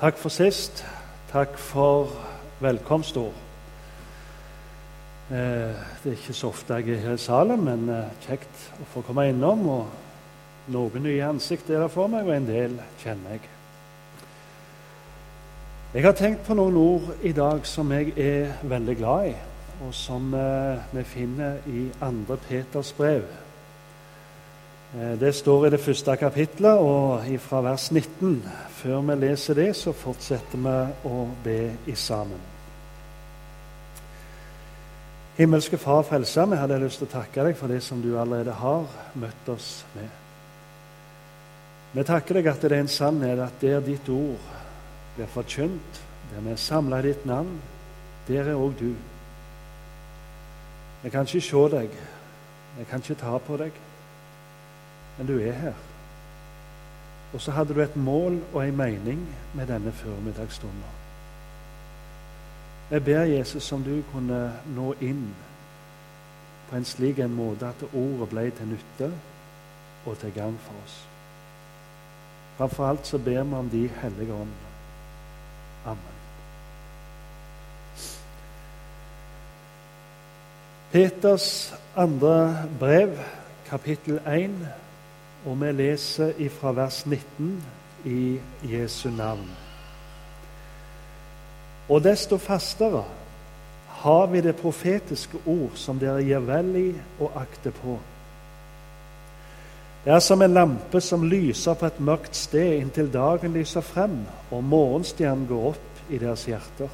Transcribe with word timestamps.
Takk 0.00 0.16
for 0.16 0.28
sist. 0.28 0.84
Takk 1.32 1.58
for 1.58 2.08
velkomstord. 2.60 3.32
Eh, 5.30 5.36
det 6.02 6.12
er 6.12 6.16
ikke 6.16 6.32
så 6.32 6.48
ofte 6.48 6.74
jeg 6.74 6.88
er 6.88 7.02
her 7.02 7.18
i 7.18 7.20
salen, 7.20 7.64
men 7.64 7.88
eh, 7.92 8.12
kjekt 8.24 8.62
å 8.80 8.86
få 8.94 9.02
komme 9.06 9.28
innom. 9.28 9.66
og 9.68 10.70
Noen 10.72 11.04
nye 11.04 11.26
ansikt 11.28 11.70
er 11.70 11.84
det 11.84 11.90
for 11.92 12.10
meg, 12.10 12.26
og 12.26 12.34
en 12.34 12.48
del 12.48 12.78
kjenner 13.02 13.36
jeg. 13.36 13.50
Jeg 15.94 16.04
har 16.04 16.16
tenkt 16.16 16.46
på 16.46 16.56
noen 16.56 16.76
ord 16.76 17.12
i 17.24 17.32
dag 17.32 17.66
som 17.66 17.92
jeg 17.92 18.12
er 18.16 18.56
veldig 18.68 18.96
glad 18.98 19.30
i, 19.30 19.34
og 19.86 19.94
som 19.96 20.32
eh, 20.34 20.88
vi 20.92 21.04
finner 21.04 21.60
i 21.66 21.86
2. 22.00 22.40
Peters 22.48 22.92
brev. 22.96 23.28
Det 24.92 25.34
står 25.34 25.66
i 25.66 25.70
det 25.70 25.80
første 25.80 26.16
kapitlet, 26.16 26.78
og 26.78 27.24
fra 27.44 27.60
vers 27.60 27.90
19. 27.92 28.38
Før 28.70 29.00
vi 29.00 29.16
leser 29.20 29.54
det, 29.54 29.72
så 29.76 29.92
fortsetter 29.92 30.62
vi 30.64 30.76
å 31.10 31.26
be 31.44 31.58
i 31.86 31.94
sammen. 31.94 32.40
Himmelske 35.36 35.76
Far 35.78 36.02
Frelser, 36.02 36.46
vi 36.48 36.56
hadde 36.56 36.78
lyst 36.80 37.02
til 37.02 37.06
å 37.06 37.12
takke 37.12 37.44
deg 37.44 37.58
for 37.58 37.68
det 37.68 37.82
som 37.84 38.00
du 38.02 38.14
allerede 38.18 38.54
har 38.58 38.88
møtt 39.20 39.50
oss 39.52 39.84
med. 39.92 40.08
Vi 41.92 42.04
takker 42.08 42.40
deg 42.40 42.48
at 42.48 42.64
det 42.64 42.72
er 42.72 42.80
en 42.80 42.90
sannhet 42.90 43.42
at 43.44 43.60
der 43.60 43.84
ditt 43.84 44.08
ord 44.08 44.40
blir 45.18 45.28
forkynt, 45.34 46.00
der 46.32 46.42
vi 46.46 46.54
er 46.56 46.58
samla 46.64 47.02
i 47.02 47.10
ditt 47.10 47.28
navn, 47.28 47.60
der 48.26 48.50
er 48.50 48.56
òg 48.56 48.72
du. 48.80 48.88
Jeg 51.04 51.12
kan 51.12 51.28
ikke 51.28 51.44
se 51.44 51.62
deg, 51.76 51.94
jeg 52.80 52.90
kan 52.90 53.04
ikke 53.04 53.20
ta 53.20 53.36
på 53.38 53.60
deg, 53.60 53.78
men 55.18 55.26
du 55.26 55.38
er 55.38 55.52
her. 55.52 55.72
Og 57.34 57.40
så 57.40 57.52
hadde 57.52 57.74
du 57.74 57.80
et 57.82 57.96
mål 57.96 58.40
og 58.52 58.68
en 58.68 58.76
mening 58.76 59.28
med 59.54 59.66
denne 59.66 59.92
formiddagsstunden. 59.92 60.96
Jeg 62.90 63.04
ber 63.04 63.20
Jesus 63.20 63.72
om 63.72 63.82
du 63.84 64.02
kunne 64.12 64.52
nå 64.66 64.94
inn 65.00 65.26
på 66.70 66.76
en 66.76 66.84
slik 66.84 67.18
en 67.18 67.34
måte 67.36 67.68
at 67.68 67.84
ordet 67.92 68.28
ble 68.28 68.50
til 68.50 68.70
nytte 68.72 69.10
og 70.06 70.18
til 70.18 70.32
gang 70.32 70.56
for 70.60 70.84
oss. 70.84 70.96
Framfor 72.56 72.86
alt 72.88 73.06
så 73.06 73.18
ber 73.18 73.42
vi 73.42 73.54
om 73.54 73.68
De 73.70 73.88
hellige 73.88 74.32
ånd. 74.32 74.54
Amen. 75.86 76.14
Peters 80.92 81.74
andre 81.96 82.68
brev, 82.78 83.18
kapittel 83.68 84.20
1, 84.26 84.68
og 85.48 85.56
vi 85.60 85.72
leser 85.72 86.36
ifra 86.44 86.74
vers 86.76 87.06
19 87.06 87.54
i 88.04 88.38
Jesu 88.68 89.08
navn. 89.10 89.48
Og 91.88 92.04
desto 92.04 92.36
fastere 92.36 93.04
har 94.02 94.26
vi 94.26 94.42
det 94.44 94.56
profetiske 94.60 95.40
ord 95.46 95.72
som 95.80 95.98
dere 95.98 96.22
gir 96.22 96.44
vel 96.44 96.70
i 96.76 96.88
og 97.18 97.40
akter 97.40 97.72
på. 97.74 97.96
Det 100.04 100.12
er 100.14 100.22
som 100.22 100.42
en 100.44 100.54
lampe 100.54 101.00
som 101.00 101.24
lyser 101.26 101.74
på 101.74 101.88
et 101.88 102.00
mørkt 102.00 102.36
sted 102.36 102.78
inntil 102.78 103.08
dagen 103.12 103.56
lyser 103.56 103.82
frem 103.82 104.20
og 104.52 104.64
morgenstjernen 104.64 105.48
går 105.48 105.68
opp 105.72 106.12
i 106.12 106.20
deres 106.20 106.44
hjerter. 106.48 106.92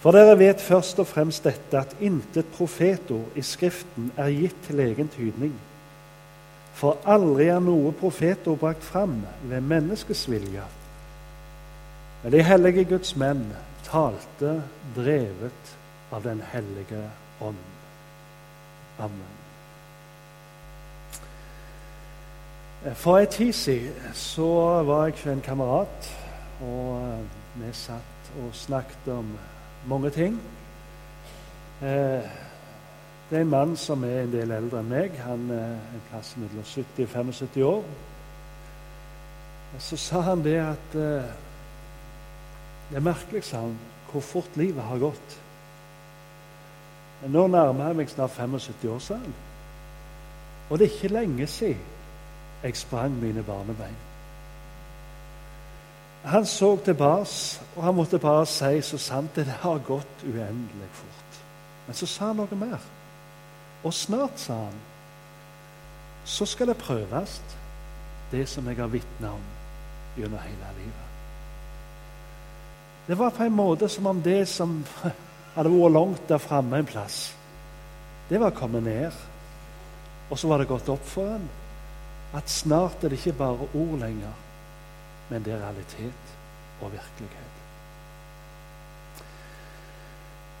For 0.00 0.14
dere 0.14 0.38
vet 0.38 0.62
først 0.62 1.00
og 1.02 1.08
fremst 1.10 1.44
dette, 1.44 1.78
at 1.78 1.96
intet 2.00 2.46
profetord 2.54 3.34
i 3.34 3.42
Skriften 3.42 4.12
er 4.16 4.30
gitt 4.30 4.60
til 4.68 4.80
egen 4.84 5.08
tydning. 5.10 5.54
For 6.76 6.98
aldri 7.08 7.48
er 7.48 7.62
noe 7.64 7.92
profetord 7.96 8.60
brakt 8.60 8.84
fram 8.84 9.22
ved 9.48 9.64
menneskets 9.64 10.26
vilje 10.28 10.64
men 12.26 12.32
de 12.32 12.42
hellige 12.42 12.84
Guds 12.84 13.12
menn 13.16 13.44
talte 13.86 14.62
drevet 14.96 15.76
av 16.10 16.24
Den 16.24 16.40
hellige 16.52 17.04
ånd. 17.40 17.60
Amen. 18.98 19.34
For 22.94 23.18
en 23.18 23.30
tid 23.30 23.52
siden 23.52 23.92
var 24.88 25.04
jeg 25.04 25.14
hos 25.14 25.26
en 25.26 25.40
kamerat, 25.40 26.10
og 26.60 26.98
eh, 26.98 27.22
vi 27.62 27.70
satt 27.72 28.32
og 28.42 28.50
snakket 28.54 29.12
om 29.14 29.30
mange 29.86 30.10
ting. 30.10 30.40
Eh, 31.82 32.26
det 33.30 33.38
er 33.38 33.42
en 33.42 33.50
mann 33.50 33.76
som 33.76 34.04
er 34.04 34.20
en 34.22 34.32
del 34.32 34.52
eldre 34.54 34.80
enn 34.80 34.90
meg. 34.90 35.16
Han 35.24 35.48
er 35.50 35.72
en 35.74 36.04
plass 36.10 36.36
mellom 36.38 36.62
70 36.62 37.02
og 37.02 37.08
75 37.08 37.64
år. 37.66 37.82
Og 39.74 39.82
Så 39.82 39.96
sa 39.96 40.20
han 40.20 40.44
det 40.44 40.60
at 40.62 40.94
eh, 40.94 41.32
det 42.90 42.96
er 42.96 43.02
merkelig, 43.02 43.44
sa 43.44 43.64
han, 43.64 43.74
hvor 44.12 44.20
fort 44.20 44.56
livet 44.56 44.82
har 44.82 44.98
gått. 44.98 45.38
Nå 47.26 47.46
nærmer 47.46 47.86
jeg 47.86 47.96
meg 47.96 48.10
snart 48.10 48.30
75 48.30 48.84
år, 48.94 48.98
sa 48.98 49.18
han. 49.18 49.34
Og 50.70 50.78
det 50.78 50.86
er 50.86 50.94
ikke 50.94 51.14
lenge 51.14 51.46
siden 51.46 51.92
jeg 52.62 52.76
sprang 52.76 53.18
mine 53.22 53.42
barnebein. 53.42 53.98
Han 56.24 56.46
så 56.46 56.76
tilbake, 56.84 57.60
og 57.76 57.84
han 57.84 57.94
måtte 57.94 58.18
bare 58.18 58.46
si 58.46 58.80
så 58.82 58.98
sant 58.98 59.36
det 59.36 59.46
har 59.46 59.78
gått 59.78 60.24
uendelig 60.24 60.88
fort. 60.92 61.42
Men 61.86 61.94
så 61.94 62.06
sa 62.06 62.26
han 62.26 62.36
noe 62.36 62.58
mer. 62.58 62.95
Og 63.84 63.94
snart, 63.94 64.40
sa 64.40 64.54
han, 64.54 64.78
så 66.24 66.46
skal 66.46 66.66
det 66.72 66.76
prøves, 66.76 67.40
det 68.30 68.48
som 68.48 68.66
jeg 68.66 68.76
har 68.76 68.90
vitna 68.90 69.30
om 69.36 69.44
gjennom 70.16 70.40
hele 70.42 70.70
livet. 70.78 71.04
Det 73.06 73.18
var 73.18 73.30
på 73.30 73.44
en 73.44 73.54
måte 73.54 73.88
som 73.88 74.06
om 74.06 74.22
det 74.22 74.48
som 74.50 74.80
hadde 75.54 75.70
vært 75.70 75.94
langt 75.94 76.28
der 76.28 76.42
framme 76.42 76.80
en 76.80 76.88
plass, 76.88 77.36
det 78.26 78.40
var 78.42 78.50
kommet 78.50 78.82
ned. 78.82 79.12
Og 80.30 80.38
så 80.38 80.48
var 80.50 80.58
det 80.58 80.66
gått 80.66 80.88
opp 80.90 81.04
for 81.06 81.36
ham 81.36 81.44
at 82.34 82.50
snart 82.50 83.04
er 83.04 83.12
det 83.12 83.20
ikke 83.20 83.38
bare 83.38 83.68
ord 83.74 83.98
lenger, 84.00 84.32
men 85.30 85.44
det 85.44 85.52
er 85.54 85.62
realitet 85.62 86.32
og 86.82 86.90
virkelighet. 86.92 87.54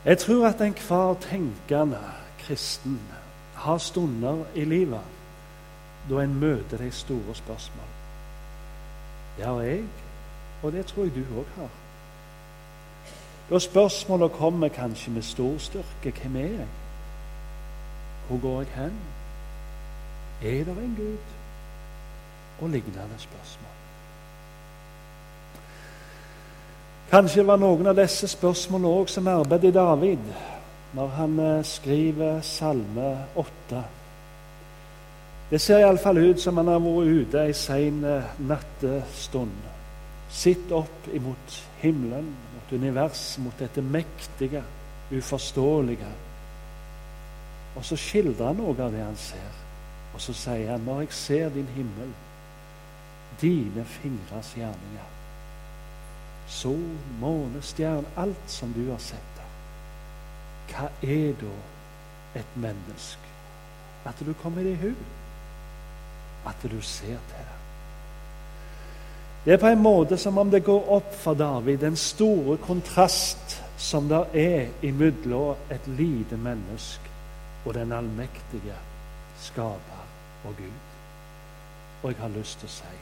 Jeg 0.06 0.18
tror 0.22 0.46
at 0.46 0.60
enhver 0.62 1.14
tenkende 1.20 1.98
kristen 2.46 3.00
har 3.54 3.78
stunder 3.78 4.44
i 4.54 4.64
livet 4.64 5.00
da 6.10 6.22
en 6.22 6.34
møter 6.40 6.78
de 6.78 6.90
store 6.92 7.34
spørsmål. 7.34 7.88
Det 9.36 9.44
har 9.44 9.60
jeg, 9.60 9.82
og 10.62 10.72
det 10.72 10.86
tror 10.86 11.02
jeg 11.02 11.14
du 11.14 11.38
òg 11.40 11.48
har. 11.56 11.70
Da 13.50 13.58
spørsmålet 13.58 14.32
kommer 14.32 14.68
kanskje 14.68 15.10
med 15.12 15.22
stor 15.22 15.58
styrke 15.58 16.14
hvem 16.22 16.36
er 16.36 16.40
jeg? 16.40 16.66
Hvor 18.28 18.40
går 18.40 18.60
jeg 18.60 18.70
hen? 18.74 18.98
Er 20.42 20.64
det 20.64 20.78
en 20.84 20.94
Gud? 20.96 21.18
Og 22.60 22.68
lignende 22.68 23.18
spørsmål. 23.18 23.72
Kanskje 27.10 27.40
det 27.40 27.46
var 27.46 27.56
noen 27.56 27.86
av 27.86 27.96
disse 27.96 28.28
spørsmålene 28.28 28.88
òg 28.88 29.10
som 29.10 29.28
arbeidet 29.30 29.70
i 29.70 29.76
David 29.76 30.30
når 30.96 31.08
han 31.08 31.38
eh, 31.38 31.64
skriver 31.64 32.40
Salme 32.40 33.26
8. 33.36 33.82
Det 35.50 35.60
ser 35.60 35.82
iallfall 35.84 36.18
ut 36.18 36.40
som 36.40 36.56
han 36.56 36.70
har 36.72 36.80
vært 36.80 37.10
ute 37.20 37.42
ei 37.44 37.52
sein 37.56 38.00
eh, 38.04 38.30
nattestund. 38.48 39.58
Sitt 40.32 40.72
opp 40.72 41.10
imot 41.14 41.58
himmelen 41.82 42.30
mot 42.54 42.72
univers, 42.72 43.36
mot 43.44 43.60
dette 43.60 43.84
mektige, 43.84 44.64
uforståelige. 45.12 46.08
Og 47.76 47.84
så 47.84 48.00
skildrer 48.00 48.54
han 48.54 48.60
noe 48.62 48.74
av 48.80 48.96
det 48.96 49.04
han 49.04 49.20
ser. 49.20 49.62
Og 50.16 50.24
så 50.24 50.32
sier 50.32 50.72
han, 50.72 50.88
når 50.88 51.04
jeg 51.04 51.12
ser 51.20 51.52
din 51.52 51.68
himmel, 51.76 52.10
dine 53.40 53.84
fingres 53.98 54.54
gjerninger, 54.56 55.14
sol, 56.48 56.92
måne, 57.20 57.60
stjerne, 57.60 58.16
alt 58.16 58.48
som 58.48 58.72
du 58.72 58.86
har 58.88 59.02
sett 59.02 59.35
hva 60.70 60.88
er 61.02 61.32
da 61.40 61.52
et 62.40 62.56
menneske? 62.56 63.34
At 64.06 64.20
du 64.26 64.32
kommer 64.42 64.62
i 64.62 64.74
hu? 64.74 64.92
At 66.46 66.62
du 66.62 66.80
ser 66.80 67.18
til 67.30 67.44
det? 67.44 67.56
Det 69.44 69.52
er 69.54 69.62
på 69.62 69.70
en 69.70 69.82
måte 69.82 70.18
som 70.18 70.38
om 70.38 70.50
det 70.50 70.64
går 70.66 70.88
opp 70.90 71.14
for 71.14 71.34
David 71.38 71.78
den 71.78 71.96
store 71.96 72.56
kontrast 72.58 73.60
som 73.78 74.08
det 74.08 74.22
er 74.34 74.72
imellom 74.82 75.70
et 75.70 75.86
lite 75.86 76.36
menneske 76.36 77.12
og 77.64 77.74
den 77.74 77.92
allmektige 77.92 78.74
skaper 79.40 80.02
og 80.44 80.56
Gud. 80.56 80.82
Og 82.02 82.10
jeg 82.10 82.20
har 82.20 82.34
lyst 82.34 82.58
til 82.58 82.68
å 82.68 82.74
si 82.74 82.96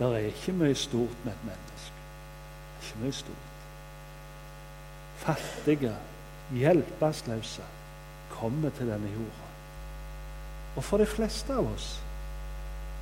det 0.00 0.08
er 0.08 0.30
ikke 0.30 0.52
mye 0.56 0.74
stort 0.74 1.24
med 1.24 1.32
et 1.32 1.44
menneske. 1.44 1.96
Ikke 2.80 3.00
mye 3.02 3.12
stort. 3.12 3.48
Fattige, 5.20 5.92
hjelpeløse 6.54 7.66
kommer 8.30 8.70
til 8.70 8.90
denne 8.90 9.10
jorda. 9.12 9.48
Og 10.76 10.84
for 10.84 11.02
de 11.02 11.06
fleste 11.06 11.54
av 11.54 11.66
oss 11.72 11.90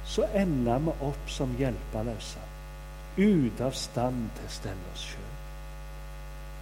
så 0.08 0.24
ender 0.36 0.80
vi 0.86 0.94
opp 1.04 1.28
som 1.30 1.52
hjelpeløse, 1.58 2.44
ute 3.18 3.64
av 3.64 3.76
stand 3.76 4.30
til 4.38 4.48
å 4.48 4.54
stelle 4.54 4.92
oss 4.94 5.04
sjøl. 5.10 5.34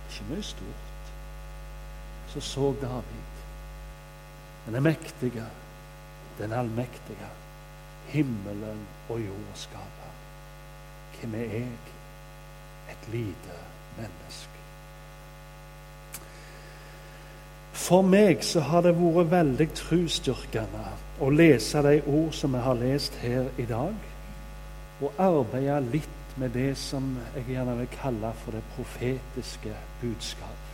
Ikke 0.07 0.27
mye 0.33 0.47
stort. 0.47 1.13
Så 2.33 2.43
så 2.43 2.73
David, 2.81 3.43
den 4.67 4.75
er 4.75 4.87
mektige, 4.89 5.47
den 6.41 6.53
allmektige, 6.53 7.31
himmelen 8.11 8.83
og 9.09 9.23
jorda 9.23 9.57
skaper. 9.63 10.13
Hvem 11.17 11.39
er 11.39 11.57
jeg? 11.61 11.95
Et 12.91 13.09
lite 13.13 13.63
menneske. 13.97 14.56
For 17.87 18.03
meg 18.03 18.41
så 18.43 18.65
har 18.67 18.83
det 18.83 18.97
vært 18.99 19.29
veldig 19.31 19.67
trosstyrkende 19.79 20.87
å 21.23 21.29
lese 21.31 21.79
de 21.87 22.01
ord 22.11 22.33
som 22.35 22.57
vi 22.57 22.63
har 22.65 22.79
lest 22.81 23.15
her 23.23 23.47
i 23.63 23.67
dag, 23.69 23.95
og 24.99 25.21
arbeide 25.23 25.77
litt 25.93 26.35
med 26.41 26.51
det 26.57 26.73
som 26.81 27.13
jeg 27.37 27.53
gjerne 27.53 27.77
vil 27.79 27.93
kalle 27.95 28.33
for 28.43 28.57
det 28.57 28.65
profetiske 28.75 29.77
budskap. 30.01 30.65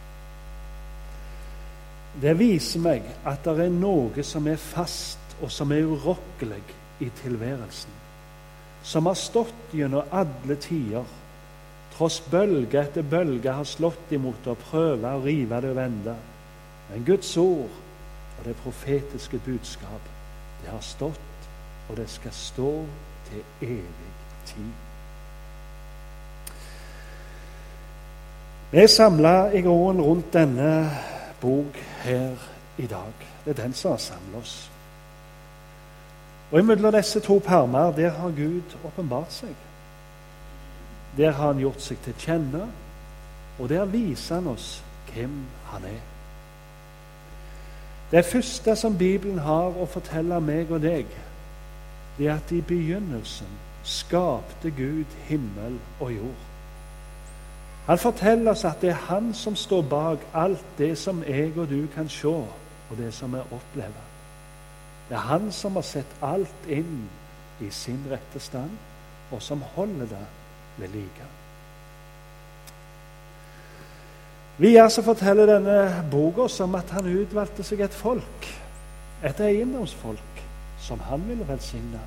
Det 2.22 2.32
viser 2.40 2.80
meg 2.80 3.04
at 3.28 3.44
det 3.44 3.66
er 3.66 3.76
noe 3.76 4.24
som 4.24 4.48
er 4.48 4.60
fast, 4.60 5.20
og 5.42 5.52
som 5.52 5.72
er 5.74 5.84
urokkelig 5.92 6.64
i 7.04 7.12
tilværelsen. 7.20 7.92
Som 8.88 9.08
har 9.10 9.20
stått 9.20 9.76
gjennom 9.76 10.08
alle 10.16 10.56
tider, 10.64 11.04
tross 11.92 12.22
bølge 12.32 12.86
etter 12.86 13.04
bølge 13.04 13.52
har 13.52 13.68
slått 13.68 14.12
imot 14.16 14.48
og 14.48 14.60
prøve 14.70 15.12
å 15.12 15.24
rive 15.24 15.60
det 15.60 15.76
og 15.76 15.82
vende. 15.84 16.20
Men 16.92 17.04
Guds 17.04 17.36
ord 17.36 17.70
og 18.38 18.44
det 18.44 18.56
profetiske 18.56 19.38
budskap, 19.38 20.08
det 20.62 20.70
har 20.70 20.80
stått, 20.80 21.48
og 21.88 21.96
det 21.96 22.10
skal 22.10 22.32
stå 22.32 22.84
til 23.30 23.42
evig 23.60 24.12
tid. 24.46 24.72
Vi 28.72 28.78
er 28.78 28.86
samla 28.86 29.50
i 29.50 29.60
gården 29.60 30.02
rundt 30.02 30.32
denne 30.32 30.90
bok 31.40 31.76
her 32.02 32.36
i 32.78 32.86
dag. 32.86 33.12
Det 33.44 33.50
er 33.58 33.62
den 33.62 33.74
som 33.74 33.90
har 33.90 33.98
samla 33.98 34.38
oss. 34.38 34.70
Og 36.52 36.58
Imellom 36.58 36.92
disse 36.92 37.20
to 37.20 37.38
permer 37.38 37.92
der 37.92 38.10
har 38.10 38.28
Gud 38.28 38.76
åpenbart 38.84 39.32
seg. 39.32 39.56
Der 41.16 41.30
har 41.30 41.52
han 41.52 41.58
gjort 41.58 41.82
seg 41.82 42.00
til 42.04 42.14
kjenne, 42.18 42.66
og 43.58 43.68
der 43.68 43.84
viser 43.84 44.34
han 44.34 44.46
oss 44.46 44.82
hvem 45.12 45.44
han 45.72 45.84
er. 45.84 46.11
Det 48.12 48.24
første 48.24 48.76
som 48.76 48.98
Bibelen 48.98 49.38
har 49.38 49.72
å 49.72 49.86
fortelle 49.88 50.36
meg 50.44 50.70
og 50.70 50.82
deg, 50.84 51.08
det 52.18 52.26
er 52.28 52.34
at 52.34 52.50
i 52.52 52.60
begynnelsen 52.60 53.48
skapte 53.88 54.70
Gud 54.76 55.14
himmel 55.30 55.78
og 55.96 56.12
jord. 56.12 56.42
Han 57.86 57.98
forteller 57.98 58.52
oss 58.52 58.64
at 58.68 58.84
det 58.84 58.92
er 58.92 59.00
Han 59.08 59.32
som 59.34 59.56
står 59.56 59.82
bak 59.82 60.26
alt 60.34 60.64
det 60.78 60.98
som 60.98 61.24
jeg 61.24 61.56
og 61.56 61.68
du 61.70 61.86
kan 61.94 62.08
se, 62.08 62.28
og 62.28 62.96
det 62.98 63.14
som 63.14 63.32
vi 63.32 63.40
opplever. 63.40 64.04
Det 65.08 65.16
er 65.16 65.28
Han 65.32 65.52
som 65.52 65.80
har 65.80 65.82
sett 65.82 66.16
alt 66.22 66.68
inn 66.68 67.08
i 67.60 67.70
sin 67.70 68.04
rette 68.10 68.40
stand, 68.40 68.76
og 69.30 69.42
som 69.42 69.64
holder 69.74 70.06
det 70.06 70.26
ved 70.76 70.88
like. 70.88 71.41
Videre 74.58 74.90
så 74.90 75.02
forteller 75.02 75.48
denne 75.48 76.04
boka 76.10 76.46
oss 76.46 76.60
om 76.60 76.74
at 76.76 76.90
han 76.92 77.08
utvalgte 77.08 77.64
seg 77.64 77.80
et 77.80 77.94
folk, 77.94 78.48
et 79.24 79.40
eiendomsfolk, 79.40 80.42
som 80.82 81.00
han 81.08 81.24
ville 81.28 81.46
velsigne. 81.48 82.00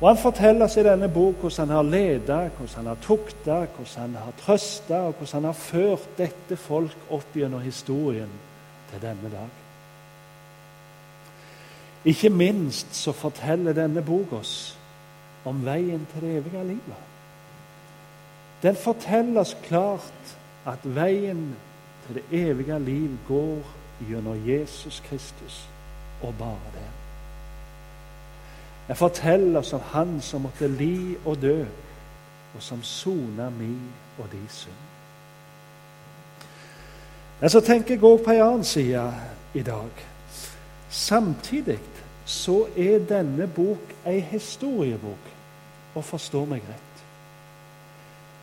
Og 0.00 0.08
Han 0.08 0.18
forteller 0.18 0.64
oss 0.64 0.76
i 0.80 0.84
denne 0.84 1.08
bok 1.12 1.42
hvordan 1.42 1.68
han 1.68 1.76
har 1.76 1.82
ledet, 1.82 2.52
hvordan 2.56 2.76
han 2.76 2.86
har 2.86 3.00
tukta, 3.04 3.56
hvordan 3.76 4.14
han 4.14 4.14
har 4.14 4.36
trøsta, 4.40 5.00
og 5.00 5.14
hvordan 5.18 5.34
han 5.34 5.44
har 5.44 5.58
ført 5.58 6.06
dette 6.18 6.56
folk 6.56 7.10
opp 7.10 7.36
gjennom 7.36 7.60
historien 7.60 8.30
til 8.90 9.02
denne 9.02 9.32
dag. 9.32 9.50
Ikke 12.04 12.30
minst 12.32 12.94
så 12.96 13.12
forteller 13.12 13.76
denne 13.76 14.00
boka 14.02 14.40
oss 14.40 14.54
om 15.44 15.60
veien 15.64 16.06
til 16.12 16.24
det 16.24 16.36
evige 16.38 16.64
livet. 16.64 17.06
Den 18.62 18.76
forteller 18.76 19.40
oss 19.40 19.56
klart 19.68 20.36
at 20.66 20.78
veien 20.84 21.56
til 22.06 22.14
det 22.14 22.24
evige 22.32 22.78
liv 22.78 23.18
går 23.28 23.62
gjennom 24.08 24.48
Jesus 24.48 25.02
Kristus, 25.08 25.68
og 26.22 26.34
bare 26.38 26.72
det. 26.74 26.88
Jeg 28.88 28.96
forteller 28.96 29.58
oss 29.58 29.72
om 29.72 29.80
Han 29.92 30.20
som 30.20 30.40
måtte 30.40 30.68
li 30.68 31.16
og 31.24 31.42
dø, 31.42 31.64
og 32.54 32.62
som 32.62 32.82
sona 32.82 33.50
mi 33.50 33.76
og 34.18 34.24
de 34.32 34.40
synd. 34.48 34.86
Men 37.40 37.50
så 37.50 37.60
tenker 37.60 37.94
jeg 37.94 38.04
òg 38.04 38.24
på 38.24 38.34
en 38.34 38.42
annen 38.42 38.64
side 38.64 39.04
i 39.54 39.62
dag. 39.62 40.02
Samtidig 40.90 41.78
så 42.24 42.66
er 42.76 42.98
denne 43.08 43.46
bok 43.46 43.94
ei 44.06 44.20
historiebok, 44.20 45.30
og 45.94 46.04
forstå 46.04 46.44
meg 46.44 46.66
rett. 46.68 46.89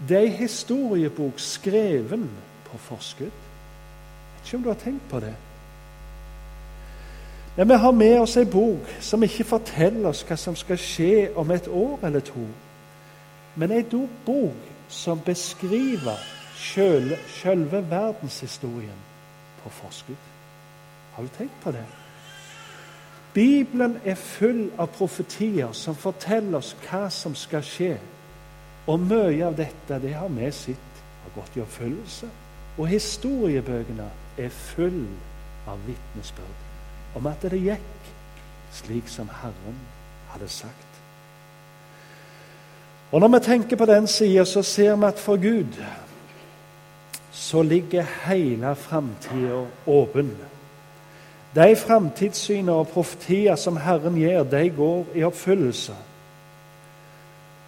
Det 0.08 0.18
er 0.18 0.22
ei 0.22 0.36
historiebok 0.38 1.40
skreven 1.42 2.30
på 2.66 2.78
forskudd. 2.78 3.34
Vet 4.38 4.46
ikke 4.46 4.58
om 4.58 4.64
du 4.64 4.70
har 4.70 4.82
tenkt 4.84 5.10
på 5.10 5.20
det. 5.20 5.34
Men 7.58 7.70
vi 7.70 7.74
har 7.74 7.92
med 7.92 8.20
oss 8.20 8.38
ei 8.38 8.46
bok 8.46 8.90
som 9.02 9.24
ikke 9.24 9.44
forteller 9.44 10.10
oss 10.12 10.22
hva 10.28 10.36
som 10.38 10.56
skal 10.56 10.78
skje 10.78 11.32
om 11.36 11.52
et 11.52 11.68
år 11.68 12.06
eller 12.06 12.22
to, 12.22 12.46
men 13.56 13.72
ei 13.74 13.84
bok 14.26 14.68
som 14.88 15.20
beskriver 15.26 16.22
selve 16.58 17.90
verdenshistorien 17.90 19.02
på 19.64 19.70
forskudd. 19.70 20.28
Har 21.16 21.24
du 21.24 21.30
tenkt 21.38 21.62
på 21.64 21.72
det? 21.72 21.86
Bibelen 23.34 23.98
er 24.06 24.16
full 24.16 24.70
av 24.78 24.88
profetier 24.94 25.74
som 25.74 25.96
forteller 25.96 26.58
oss 26.58 26.76
hva 26.86 27.10
som 27.10 27.36
skal 27.36 27.66
skje 27.66 27.98
og 28.88 29.00
mye 29.04 29.46
av 29.46 29.58
dette 29.58 30.00
det 30.00 30.14
har 30.16 30.30
vi 30.32 30.52
sett 30.52 31.02
har 31.24 31.34
gått 31.42 31.58
i 31.58 31.62
oppfyllelse. 31.64 32.30
Og 32.78 32.88
historiebøkene 32.88 34.06
er 34.38 34.50
full 34.54 35.04
av 35.68 35.82
vitnesbyrd 35.88 37.18
om 37.18 37.28
at 37.28 37.42
det 37.50 37.60
gikk 37.60 38.12
slik 38.78 39.10
som 39.10 39.30
Herren 39.42 39.80
hadde 40.32 40.48
sagt. 40.48 40.86
Og 43.12 43.20
Når 43.20 43.28
vi 43.28 43.40
tenker 43.44 43.78
på 43.78 43.86
den 43.86 44.08
sida, 44.08 44.46
så 44.46 44.62
ser 44.62 44.96
vi 44.96 45.06
at 45.06 45.20
for 45.20 45.38
Gud 45.42 45.84
så 47.32 47.62
ligger 47.62 48.06
hele 48.26 48.76
framtida 48.76 49.66
åpen. 49.88 50.32
De 51.56 51.76
framtidssyner 51.76 52.74
og 52.74 52.88
profetier 52.88 53.56
som 53.56 53.78
Herren 53.78 54.16
gir, 54.16 54.44
de 54.44 54.70
går 54.70 55.06
i 55.16 55.24
oppfyllelse. 55.24 55.94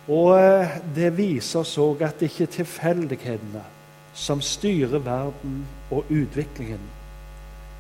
Og 0.10 0.40
eh, 0.40 0.78
det 0.96 1.12
viser 1.18 1.62
oss 1.62 1.78
òg 1.78 2.02
at 2.06 2.20
det 2.20 2.32
ikke 2.32 2.48
er 2.48 2.56
tilfeldighetene 2.60 3.66
som 4.14 4.42
styrer 4.42 5.00
verden 5.06 5.62
og 5.92 6.10
utviklingen. 6.10 6.82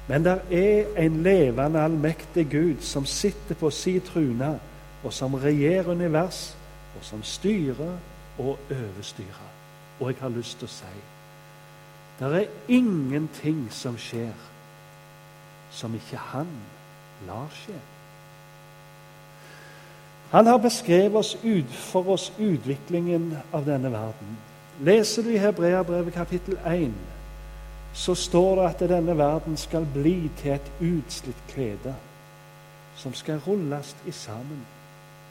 Men 0.10 0.26
det 0.26 0.38
er 0.52 0.94
en 0.98 1.20
levende, 1.24 1.82
allmektig 1.82 2.48
Gud 2.52 2.82
som 2.86 3.06
sitter 3.06 3.58
på 3.58 3.70
si 3.74 4.00
trune, 4.00 4.56
og 5.04 5.14
som 5.14 5.34
regjerer 5.34 5.92
univers, 5.92 6.56
og 6.98 7.06
som 7.06 7.24
styrer 7.24 7.98
og 8.38 8.58
overstyrer. 8.72 9.50
Og 10.00 10.08
jeg 10.08 10.22
har 10.22 10.34
lyst 10.34 10.60
til 10.60 10.70
å 10.70 10.74
si 10.80 11.00
det 12.20 12.28
er 12.36 12.50
ingenting 12.68 13.70
som 13.72 13.96
skjer 13.98 14.36
som 15.72 15.94
ikke 15.96 16.20
Han 16.34 16.50
lar 17.28 17.48
skje. 17.56 17.78
Han 20.32 20.46
har 20.46 20.58
beskrevet 20.58 21.16
oss 21.16 21.38
ut, 21.44 21.72
for 21.72 22.10
oss 22.10 22.32
utviklingen 22.38 23.38
av 23.52 23.66
denne 23.66 23.90
verden. 23.92 24.36
Leser 24.80 25.24
du 25.24 25.32
i 25.34 25.42
Hebreabrevet 25.42 26.14
kapittel 26.14 26.58
1, 26.66 26.92
så 27.94 28.16
står 28.16 28.56
det 28.56 28.68
at 28.68 28.84
denne 28.90 29.18
verden 29.18 29.58
skal 29.58 29.88
bli 29.94 30.30
til 30.38 30.52
et 30.52 30.72
utslitt 30.80 31.42
klede 31.50 31.96
som 32.96 33.14
skal 33.14 33.42
rulles 33.48 33.96
i 34.06 34.12
sammen 34.12 34.62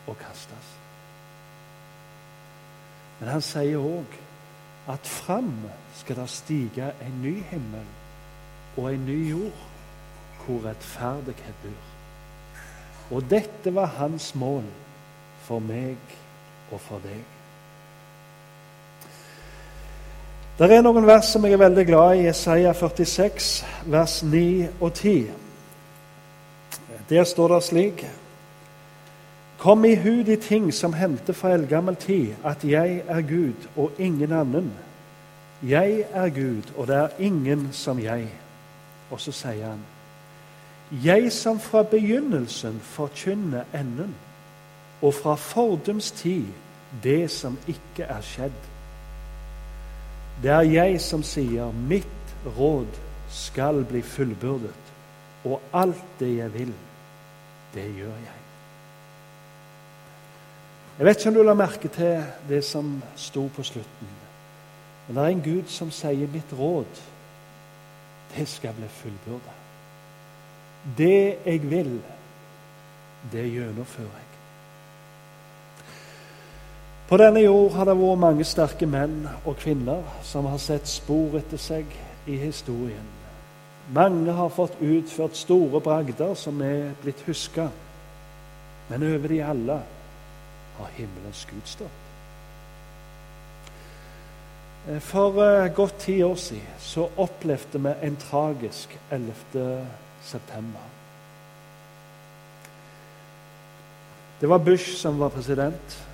og 0.06 0.18
kastes. 0.18 0.74
Men 3.20 3.28
han 3.28 3.44
sier 3.44 3.78
òg 3.78 4.18
at 4.88 5.06
fram 5.06 5.52
skal 6.00 6.16
det 6.16 6.28
stige 6.32 6.90
en 7.04 7.22
ny 7.22 7.36
himmel 7.50 7.86
og 8.76 8.92
en 8.94 9.06
ny 9.06 9.18
jord 9.30 9.64
hvor 10.42 10.64
rettferdighet 10.64 11.62
bor. 11.62 11.88
Og 13.16 13.24
dette 13.30 13.74
var 13.74 13.96
hans 13.98 14.34
mål 14.34 14.64
for 15.48 15.64
meg 15.64 15.96
og 16.70 16.80
for 16.84 17.00
deg. 17.04 17.24
Det 20.58 20.66
er 20.74 20.82
noen 20.82 21.06
vers 21.06 21.28
som 21.32 21.44
jeg 21.46 21.54
er 21.54 21.62
veldig 21.62 21.84
glad 21.86 22.16
i. 22.18 22.24
Jesaja 22.26 22.72
46, 22.74 23.50
vers 23.86 24.22
9 24.26 24.66
og 24.80 24.90
10. 24.92 25.28
Der 27.08 27.24
står 27.24 27.54
det 27.54 27.62
slik 27.64 28.02
Kom 29.58 29.84
i 29.84 29.94
hu 29.98 30.22
de 30.22 30.36
ting 30.36 30.68
som 30.74 30.92
hendte 30.94 31.34
fra 31.34 31.54
eldgammel 31.54 31.96
tid, 31.96 32.34
at 32.44 32.62
jeg 32.64 33.02
er 33.08 33.22
Gud 33.26 33.66
og 33.76 33.90
ingen 33.98 34.32
annen. 34.32 34.72
Jeg 35.62 36.04
er 36.12 36.28
Gud, 36.28 36.70
og 36.76 36.86
det 36.86 36.96
er 36.96 37.16
ingen 37.18 37.68
som 37.72 37.98
jeg. 37.98 38.28
Og 39.10 39.20
så 39.20 39.32
sier 39.32 39.72
han, 39.72 39.82
jeg 41.04 41.32
som 41.32 41.58
fra 41.60 41.82
begynnelsen 41.82 42.78
forkynner 42.82 43.66
enden, 43.74 44.14
og 45.02 45.14
fra 45.14 45.34
fordums 45.34 46.10
tid 46.10 46.46
det 47.02 47.30
som 47.30 47.58
ikke 47.68 48.02
er 48.08 48.20
skjedd. 48.24 48.58
Det 50.42 50.50
er 50.50 50.66
jeg 50.70 51.00
som 51.02 51.22
sier, 51.26 51.72
mitt 51.72 52.34
råd 52.58 53.00
skal 53.30 53.82
bli 53.84 54.02
fullbyrdet, 54.02 54.92
og 55.44 55.60
alt 55.74 56.20
det 56.20 56.36
jeg 56.36 56.54
vil, 56.54 56.72
det 57.74 57.86
gjør 57.98 58.14
jeg. 58.24 58.38
Jeg 60.98 61.06
vet 61.06 61.18
ikke 61.18 61.30
om 61.30 61.34
du 61.34 61.42
la 61.46 61.54
merke 61.54 61.88
til 61.94 62.24
det 62.48 62.64
som 62.66 62.96
sto 63.16 63.44
på 63.54 63.62
slutten. 63.62 64.14
Men 65.06 65.16
det 65.16 65.24
er 65.24 65.34
en 65.34 65.42
Gud 65.42 65.68
som 65.70 65.90
sier 65.90 66.26
'mitt 66.26 66.52
råd, 66.52 67.02
det 68.36 68.48
skal 68.48 68.74
bli 68.74 68.86
fullbyrda'. 68.86 69.58
Det 70.98 71.36
jeg 71.46 71.70
vil, 71.70 72.02
det 73.32 73.52
gjennomfører 73.52 74.18
jeg. 74.18 74.27
På 77.08 77.16
denne 77.16 77.40
jord 77.40 77.72
har 77.72 77.88
det 77.88 77.94
vært 77.96 78.20
mange 78.20 78.44
sterke 78.44 78.86
menn 78.86 79.22
og 79.48 79.54
kvinner 79.62 80.02
som 80.28 80.44
har 80.44 80.58
sett 80.60 80.88
spor 80.90 81.38
etter 81.38 81.56
seg 81.56 81.88
i 82.28 82.34
historien. 82.36 83.06
Mange 83.96 84.34
har 84.36 84.50
fått 84.52 84.76
utført 84.84 85.36
store 85.36 85.80
bragder 85.80 86.34
som 86.36 86.60
er 86.60 86.90
blitt 87.00 87.22
huska. 87.24 87.70
Men 88.90 89.06
over 89.08 89.32
de 89.32 89.38
alle 89.40 89.78
har 90.76 90.90
himmelens 90.98 91.46
Gud 91.48 91.64
stått. 91.64 92.04
Eh, 94.88 95.00
for 95.00 95.40
eh, 95.44 95.72
godt 95.72 95.96
ti 96.04 96.18
år 96.22 96.36
siden 96.36 96.76
så 96.78 97.08
opplevde 97.16 97.80
vi 97.88 97.94
en 98.04 98.20
tragisk 98.20 98.98
11. 99.10 99.86
september. 100.22 100.84
Det 104.40 104.48
var 104.48 104.58
Bush 104.58 104.92
som 104.96 105.18
var 105.18 105.32
president. 105.32 106.07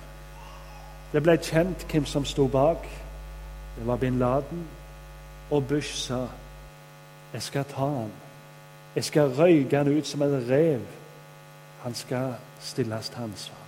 Det 1.15 1.21
ble 1.23 1.37
kjent 1.39 1.85
hvem 1.87 2.03
som 2.05 2.25
sto 2.27 2.43
bak. 2.51 2.83
Det 3.77 3.85
var 3.87 3.95
bin 4.01 4.17
Laden. 4.19 4.65
Og 5.51 5.63
Bush 5.67 5.93
sa 5.95 6.25
jeg 7.33 7.43
skal 7.43 7.63
ta 7.71 7.87
han. 7.87 8.11
Jeg 8.95 9.03
skal 9.03 9.31
røyke 9.37 9.77
han 9.77 9.97
ut 9.97 10.07
som 10.07 10.21
et 10.21 10.49
rev. 10.49 10.81
Han 11.83 11.95
skal 11.95 12.35
stilles 12.59 13.09
til 13.09 13.23
ansvar. 13.23 13.63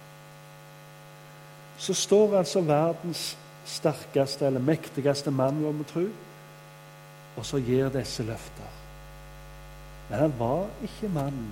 Så 1.77 1.93
står 1.93 2.37
altså 2.37 2.61
verdens 2.61 3.37
sterkeste 3.65 4.45
eller 4.45 4.59
mektigste 4.59 5.31
mann, 5.31 5.61
må 5.61 5.71
vi 5.71 5.83
tro, 5.83 6.05
og 7.37 7.45
så 7.45 7.57
gir 7.57 7.89
disse 7.89 8.23
løfter. 8.23 8.71
Men 10.09 10.19
han 10.19 10.39
var 10.39 10.67
ikke 10.83 11.13
mann 11.13 11.51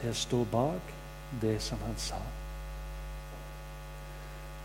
til 0.00 0.10
å 0.10 0.18
stå 0.22 0.44
bak 0.52 0.96
det 1.42 1.58
som 1.62 1.82
han 1.86 1.98
sa. 1.98 2.22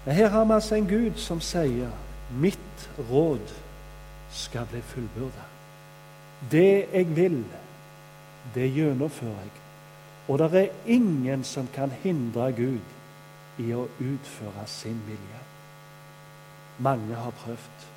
Men 0.05 0.15
her 0.15 0.29
har 0.29 0.45
vi 0.45 0.53
altså 0.53 0.75
en 0.75 0.87
Gud 0.87 1.11
som 1.15 1.41
sier 1.41 1.89
'mitt 2.31 2.89
råd 3.11 3.53
skal 4.31 4.65
bli 4.71 4.81
fullbyrda'. 4.81 5.47
Det 6.51 6.85
jeg 6.93 7.15
vil, 7.15 7.45
det 8.55 8.73
gjennomfører 8.73 9.29
jeg. 9.29 9.51
Og 10.27 10.39
det 10.39 10.55
er 10.55 10.67
ingen 10.87 11.43
som 11.43 11.67
kan 11.73 11.91
hindre 12.03 12.51
Gud 12.51 12.79
i 13.59 13.73
å 13.73 13.87
utføre 13.99 14.65
sin 14.65 15.01
vilje. 15.07 15.41
Mange 16.77 17.15
har 17.15 17.31
prøvd. 17.31 17.87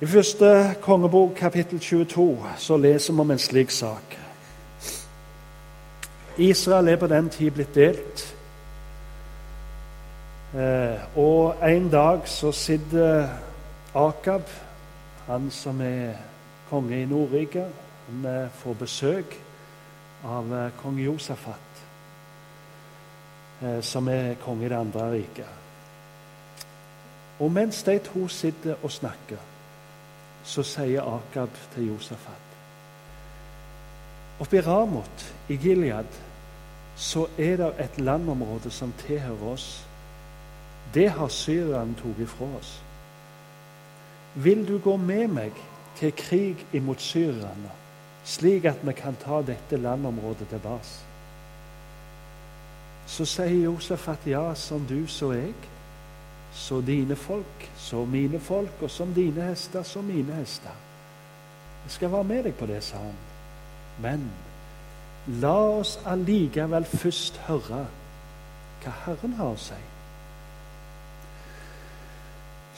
I 0.00 0.06
første 0.06 0.74
kongebok, 0.80 1.34
kapittel 1.36 1.78
22, 1.78 2.38
så 2.58 2.76
leser 2.76 3.12
vi 3.12 3.20
om 3.20 3.30
en 3.30 3.38
slik 3.38 3.70
sak. 3.70 4.18
Israel 6.38 6.88
er 6.88 6.96
på 6.96 7.06
den 7.06 7.28
tid 7.30 7.50
blitt 7.50 7.74
delt. 7.74 8.31
Eh, 10.52 11.18
og 11.18 11.54
en 11.64 11.90
dag 11.90 12.28
så 12.28 12.50
sitter 12.52 13.28
Akab, 13.94 14.42
han 15.26 15.50
som 15.50 15.80
er 15.80 16.18
konge 16.68 16.98
i 17.02 17.06
Nordrike, 17.08 17.64
han 18.08 18.26
eh, 18.28 18.50
får 18.60 18.74
besøk 18.74 19.36
av 20.28 20.52
eh, 20.52 20.74
kong 20.82 20.98
Josafat, 21.00 21.68
som 23.80 24.08
er 24.10 24.34
konge 24.42 24.66
i 24.66 24.68
det 24.68 24.76
andre 24.76 25.04
riket. 25.12 25.46
Og 27.38 27.52
mens 27.52 27.82
de 27.86 27.94
to 28.02 28.26
sitter 28.28 28.74
og 28.82 28.90
snakker, 28.90 29.38
så 30.44 30.64
sier 30.66 31.06
Akab 31.06 31.54
til 31.74 31.92
Josafat 31.92 32.48
Oppe 34.42 34.58
i 34.58 34.60
Ramot 34.66 35.24
i 35.48 35.56
Gilead 35.56 36.18
så 36.98 37.28
er 37.38 37.56
det 37.60 37.70
et 37.78 38.00
landområde 38.02 38.70
som 38.74 38.90
tilhører 39.04 39.52
oss 39.52 39.68
det 40.94 41.10
har 41.10 41.28
syrerne 41.28 41.94
tatt 41.96 42.20
ifra 42.20 42.48
oss. 42.58 42.72
Vil 44.34 44.68
du 44.68 44.78
gå 44.78 44.96
med 44.96 45.28
meg 45.28 45.56
til 45.98 46.12
krig 46.16 46.66
imot 46.72 47.00
syrerne, 47.00 47.72
slik 48.24 48.64
at 48.64 48.84
vi 48.86 48.92
kan 48.96 49.16
ta 49.20 49.42
dette 49.42 49.76
landområdet 49.76 50.48
tilbake? 50.48 50.94
Så 53.06 53.26
sier 53.28 53.64
Josef 53.64 54.08
at 54.08 54.26
ja, 54.26 54.54
som 54.54 54.86
du, 54.88 55.06
så 55.06 55.32
jeg. 55.32 55.54
Så 56.52 56.80
dine 56.80 57.16
folk, 57.16 57.70
så 57.76 58.04
mine 58.04 58.40
folk, 58.40 58.82
og 58.82 58.90
som 58.90 59.14
dine 59.14 59.42
hester, 59.42 59.82
så 59.82 60.02
mine 60.02 60.34
hester. 60.34 60.76
Jeg 61.84 61.90
skal 61.90 62.12
være 62.12 62.24
med 62.24 62.44
deg 62.44 62.54
på 62.54 62.66
det, 62.66 62.82
sa 62.84 63.00
han. 63.00 63.16
Men 64.00 64.26
la 65.42 65.56
oss 65.80 65.98
allikevel 66.06 66.84
først 66.84 67.40
høre 67.48 67.86
hva 68.82 68.92
Herren 69.04 69.34
har 69.38 69.54
å 69.54 69.60
si. 69.60 69.80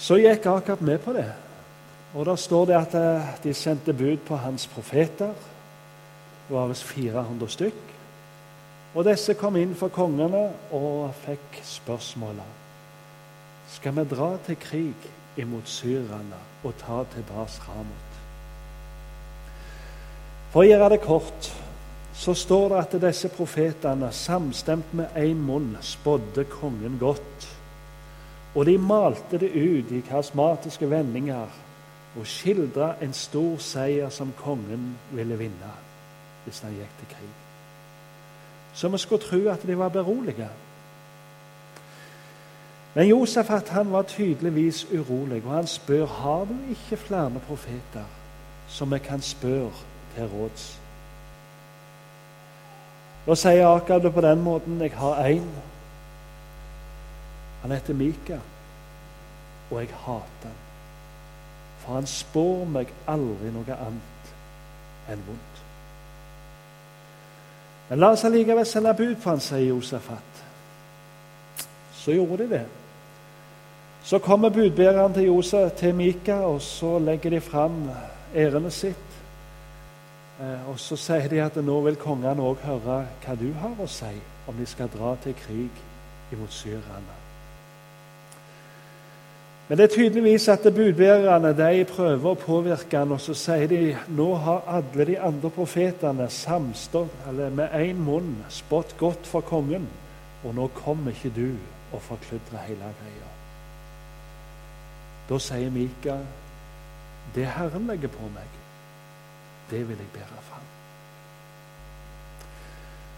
Så 0.04 0.18
gikk 0.20 0.46
Akab 0.46 0.82
med 0.84 0.98
på 1.00 1.14
det. 1.16 1.30
Og 2.14 2.26
da 2.28 2.34
står 2.36 2.66
det 2.68 2.74
at 2.76 2.94
eh, 2.98 3.28
de 3.44 3.54
sendte 3.56 3.94
bud 3.96 4.20
på 4.26 4.36
hans 4.36 4.66
profeter. 4.68 5.32
Det 6.44 6.52
var 6.52 6.68
visst 6.68 6.84
400 6.84 7.48
stykk. 7.48 7.94
Og 8.94 9.06
disse 9.08 9.34
kom 9.34 9.56
inn 9.56 9.72
for 9.74 9.88
kongene 9.88 10.42
og 10.76 11.08
fikk 11.24 11.56
spørsmålet 11.66 12.60
Skal 13.74 13.96
vi 13.96 14.04
dra 14.12 14.28
til 14.46 14.60
krig 14.60 15.08
imot 15.40 15.66
syrerne 15.66 16.38
og 16.62 16.76
ta 16.78 17.00
tilbake 17.14 17.64
Ramot? 17.64 18.20
For 20.52 20.62
å 20.62 20.68
gjøre 20.68 20.92
det 20.92 21.00
kort 21.02 21.50
så 22.14 22.36
står 22.38 22.68
det 22.70 22.82
at 22.84 23.00
disse 23.08 23.32
profetene 23.34 24.12
samstemt 24.14 24.92
med 24.94 25.16
én 25.18 25.40
munn 25.48 25.72
spådde 25.82 26.44
kongen 26.52 27.00
godt. 27.00 27.48
Og 28.54 28.66
de 28.66 28.78
malte 28.78 29.38
det 29.38 29.50
ut 29.50 29.92
i 29.92 30.02
karismatiske 30.08 30.90
vendinger 30.90 31.46
og 32.14 32.26
skildra 32.26 32.94
en 33.02 33.12
stor 33.12 33.56
seier 33.58 34.08
som 34.14 34.32
kongen 34.38 34.94
ville 35.12 35.38
vinne 35.38 35.72
hvis 36.44 36.60
han 36.60 36.76
gikk 36.76 36.92
til 36.98 37.08
krig. 37.16 37.32
Så 38.74 38.88
vi 38.88 38.98
skulle 38.98 39.22
tro 39.22 39.40
at 39.48 39.62
de 39.66 39.78
var 39.78 39.88
berolige. 39.88 40.48
Men 42.94 43.08
Josefat 43.08 43.68
han 43.68 43.92
var 43.92 44.02
tydeligvis 44.02 44.86
urolig, 44.92 45.42
og 45.46 45.52
han 45.52 45.66
spør 45.66 46.06
har 46.06 46.44
du 46.44 46.54
ikke 46.70 46.96
flere 46.96 47.40
profeter 47.48 48.04
som 48.68 48.92
vi 48.92 48.98
kan 48.98 49.20
spørre 49.20 49.70
til 50.14 50.28
råds. 50.28 50.80
Da 53.26 53.34
sier 53.34 53.68
Akab 53.68 54.02
det 54.02 54.12
på 54.14 54.20
den 54.20 54.42
måten 54.42 54.80
jeg 54.80 54.92
har 54.92 55.24
én 55.24 55.48
han 57.64 57.72
heter 57.72 57.94
Mika, 57.96 58.36
og 59.70 59.78
jeg 59.80 59.88
hater 59.88 60.50
han. 60.50 60.58
For 61.80 61.94
han 61.96 62.08
spår 62.08 62.66
meg 62.68 62.90
aldri 63.08 63.52
noe 63.54 63.76
annet 63.86 64.32
enn 65.08 65.22
vondt. 65.24 65.62
Men 67.88 68.02
la 68.02 68.10
oss 68.12 68.26
allikevel 68.28 68.68
sende 68.68 68.92
bud 68.98 69.16
på 69.16 69.32
han, 69.32 69.40
sier 69.40 69.70
Josefat. 69.70 70.44
Så 71.96 72.12
gjorde 72.12 72.42
de 72.42 72.50
det. 72.52 72.62
Så 74.04 74.20
kommer 74.20 74.52
budbæreren 74.52 75.16
til 75.16 75.30
Josef, 75.32 75.72
til 75.80 75.96
Mika, 75.96 76.42
og 76.44 76.60
så 76.60 76.98
legger 77.00 77.32
de 77.32 77.40
fram 77.40 77.80
ærendet 78.36 78.76
sitt. 78.76 79.18
Eh, 80.36 80.68
og 80.68 80.76
så 80.76 81.00
sier 81.00 81.32
de 81.32 81.40
at 81.40 81.56
nå 81.64 81.80
vil 81.88 81.96
kongen 81.96 82.44
òg 82.44 82.60
høre 82.68 83.02
hva 83.24 83.40
du 83.40 83.48
har 83.56 83.80
å 83.80 83.88
si 83.88 84.16
om 84.44 84.60
de 84.60 84.68
skal 84.68 84.92
dra 84.92 85.16
til 85.24 85.40
krig 85.46 85.84
imot 86.36 86.52
syrerne. 86.52 87.23
Men 89.68 89.78
det 89.78 89.84
er 89.84 89.94
tydeligvis 89.94 90.48
at 90.48 90.66
budbærerne 90.76 91.54
de 91.56 91.84
prøver 91.88 92.26
å 92.30 92.36
påvirke 92.36 92.98
han, 93.00 93.14
og 93.16 93.20
så 93.24 93.32
sier 93.38 93.64
de 93.70 93.94
nå 94.12 94.26
har 94.44 94.66
alle 94.68 95.06
de 95.08 95.16
andre 95.16 95.50
profetene 95.50 96.26
samstått, 96.28 97.14
eller 97.30 97.50
med 97.50 97.72
én 97.72 98.02
munn 98.04 98.34
spådd 98.52 98.92
godt 99.00 99.26
for 99.26 99.40
kongen, 99.40 99.88
og 100.44 100.52
nå 100.54 100.68
kommer 100.76 101.16
ikke 101.16 101.32
du 101.32 101.48
og 101.94 102.02
forkludrer 102.04 102.66
hele 102.66 102.92
greia. 103.00 103.30
Da 105.30 105.40
sier 105.40 105.72
Mika 105.72 106.18
det 107.34 107.48
Herren 107.56 107.88
legger 107.88 108.12
på 108.12 108.28
meg, 108.34 108.60
det 109.70 109.80
vil 109.88 109.96
jeg 109.96 110.12
bære 110.12 110.44
fram. 110.50 110.53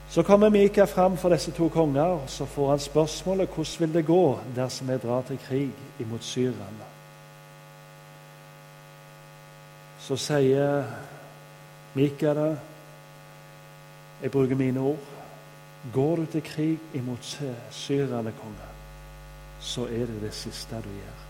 Så 0.08 0.22
kommer 0.22 0.48
Mika 0.48 0.84
fram 0.84 1.16
for 1.16 1.28
disse 1.28 1.50
to 1.50 1.68
konger, 1.68 2.02
og 2.02 2.30
så 2.30 2.44
får 2.44 2.70
han 2.70 2.78
spørsmålet 2.78 3.48
hvordan 3.48 3.80
vil 3.80 3.94
det 3.94 4.06
gå 4.06 4.38
dersom 4.56 4.90
jeg 4.90 5.02
drar 5.02 5.22
til 5.22 5.38
krig 5.38 5.70
imot 6.00 6.24
syrerne. 6.24 6.86
Så 9.98 10.16
sier 10.16 10.84
Mika 11.94 12.34
det. 12.34 12.58
Jeg 14.22 14.30
bruker 14.30 14.56
mine 14.56 14.80
ord. 14.80 14.98
Går 15.92 16.16
du 16.16 16.26
til 16.26 16.42
krig 16.42 16.78
imot 16.94 17.38
syrerne, 17.70 18.32
konge, 18.42 18.68
så 19.60 19.84
er 19.84 20.06
det 20.06 20.22
det 20.22 20.34
siste 20.34 20.76
du 20.76 20.88
gjør. 20.88 21.22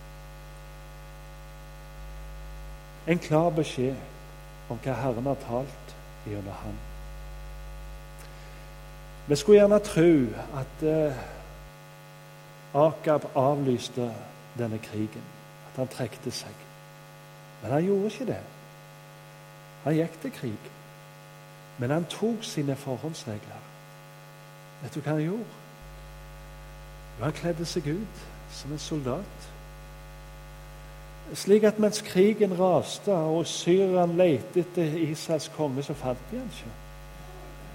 En 3.07 3.19
klar 3.19 3.51
beskjed 3.51 3.95
om 4.69 4.79
hva 4.83 4.93
Herren 4.93 5.27
har 5.27 5.43
talt 5.47 5.97
gjennom 6.27 6.57
ham. 6.63 6.79
Vi 9.29 9.37
skulle 9.37 9.59
gjerne 9.59 9.79
tro 9.79 10.27
at 10.61 10.83
eh, 10.83 11.17
Akab 12.75 13.31
avlyste 13.35 14.15
denne 14.59 14.79
krigen, 14.79 15.23
at 15.73 15.77
han 15.77 15.89
trekte 15.89 16.31
seg. 16.31 16.55
Men 17.63 17.73
han 17.73 17.85
gjorde 17.85 18.07
ikke 18.07 18.27
det. 18.27 18.41
Han 19.85 19.95
gikk 19.95 20.21
til 20.23 20.33
krig. 20.33 20.71
Men 21.79 21.91
han 21.91 22.05
tok 22.11 22.45
sine 22.45 22.77
forhåndsregler. 22.77 23.65
Vet 24.83 24.95
du 24.95 25.01
hva 25.01 25.17
han 25.17 25.25
gjorde? 25.25 25.63
han 27.21 27.33
kledde 27.33 27.65
seg 27.65 27.87
ut 27.89 28.25
som 28.53 28.73
en 28.73 28.79
soldat. 28.79 29.47
Slik 31.35 31.65
at 31.65 31.79
mens 31.79 32.03
krigen 32.05 32.53
raste 32.61 33.13
og 33.13 33.47
syrerne 33.49 34.15
lette 34.17 34.61
etter 34.61 34.99
Israels 35.01 35.49
konge, 35.57 35.83
så 35.83 35.95
fant 35.97 36.21
de 36.31 36.39
han 36.39 36.51
ikke. 36.53 36.86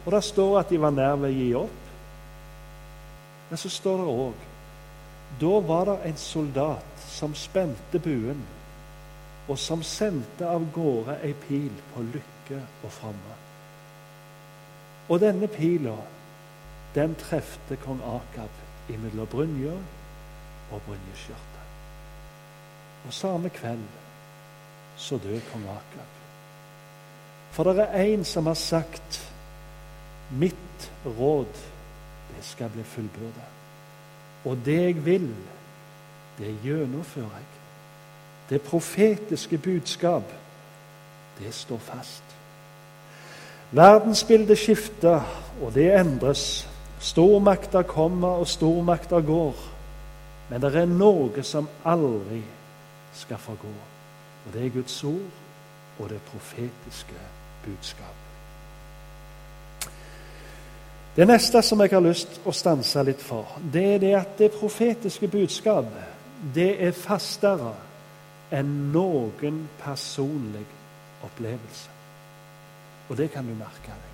Og 0.05 0.11
det 0.11 0.23
står 0.23 0.59
at 0.59 0.69
de 0.69 0.79
var 0.81 0.93
nær 0.95 1.19
ved 1.21 1.29
å 1.29 1.35
gi 1.35 1.51
opp. 1.57 1.81
Men 3.49 3.59
så 3.59 3.69
står 3.69 4.01
det 4.01 4.15
òg 4.15 4.47
Da 5.41 5.59
var 5.67 5.85
det 5.87 5.97
en 6.09 6.17
soldat 6.17 7.05
som 7.07 7.35
spente 7.35 7.99
buen, 7.99 8.41
og 9.47 9.57
som 9.59 9.83
sendte 9.83 10.47
av 10.47 10.65
gårde 10.75 11.17
ei 11.23 11.31
pil 11.47 11.71
på 11.93 12.03
lykke 12.03 12.59
og 12.83 12.91
framme. 12.91 13.37
Og 15.09 15.19
denne 15.19 15.47
pila, 15.47 15.95
den 16.95 17.15
trefte 17.19 17.75
kong 17.83 17.99
Akab 18.03 18.91
imellom 18.91 19.27
brynja 19.31 19.73
og 20.71 20.83
brynjeskjørtet. 20.87 21.65
Og 23.07 23.13
samme 23.13 23.49
kveld 23.49 23.87
så 24.97 25.17
døde 25.17 25.41
kong 25.51 25.65
Akab. 25.71 26.17
For 27.51 27.67
det 27.67 27.87
er 27.89 28.13
en 28.13 28.25
som 28.27 28.47
har 28.47 28.59
sagt 28.59 29.19
Mitt 30.39 30.91
råd, 31.05 31.53
det 32.35 32.43
skal 32.45 32.69
bli 32.69 32.83
fullbyrda. 32.83 33.47
Og 34.45 34.57
det 34.65 34.81
jeg 34.81 35.05
vil, 35.05 35.27
det 36.37 36.57
gjennomfører 36.63 37.35
jeg. 37.35 37.49
Det 38.49 38.61
profetiske 38.61 39.57
budskap, 39.57 40.23
det 41.39 41.53
står 41.53 41.77
fast. 41.77 42.23
Verdensbildet 43.71 44.57
skifter, 44.57 45.21
og 45.61 45.73
det 45.73 45.91
endres. 45.99 46.67
Stormakter 46.99 47.81
kommer, 47.81 48.27
og 48.27 48.47
stormakter 48.47 49.21
går. 49.21 49.55
Men 50.49 50.61
det 50.61 50.75
er 50.75 50.89
noe 50.91 51.43
som 51.47 51.69
aldri 51.87 52.41
skal 53.15 53.39
forgå. 53.39 53.71
Og 54.45 54.53
det 54.53 54.65
er 54.65 54.75
Guds 54.75 55.03
ord 55.03 55.99
og 55.99 56.09
det 56.09 56.19
profetiske 56.27 57.21
budskap. 57.65 58.20
Det 61.15 61.27
neste 61.27 61.61
som 61.61 61.81
jeg 61.83 61.91
har 61.91 62.03
lyst 62.03 62.37
å 62.47 62.53
stanse 62.55 63.01
litt 63.03 63.19
for, 63.19 63.57
det 63.73 63.83
er 63.95 63.97
det 63.99 64.13
at 64.15 64.37
det 64.39 64.53
profetiske 64.55 65.27
budskap 65.27 65.89
det 66.55 66.69
er 66.81 66.95
fastere 66.95 67.73
enn 68.55 68.93
noen 68.93 69.65
personlig 69.81 70.63
opplevelse. 71.27 71.91
Og 73.09 73.19
det 73.19 73.27
kan 73.33 73.43
du 73.43 73.51
merke 73.59 73.91
deg. 73.91 74.07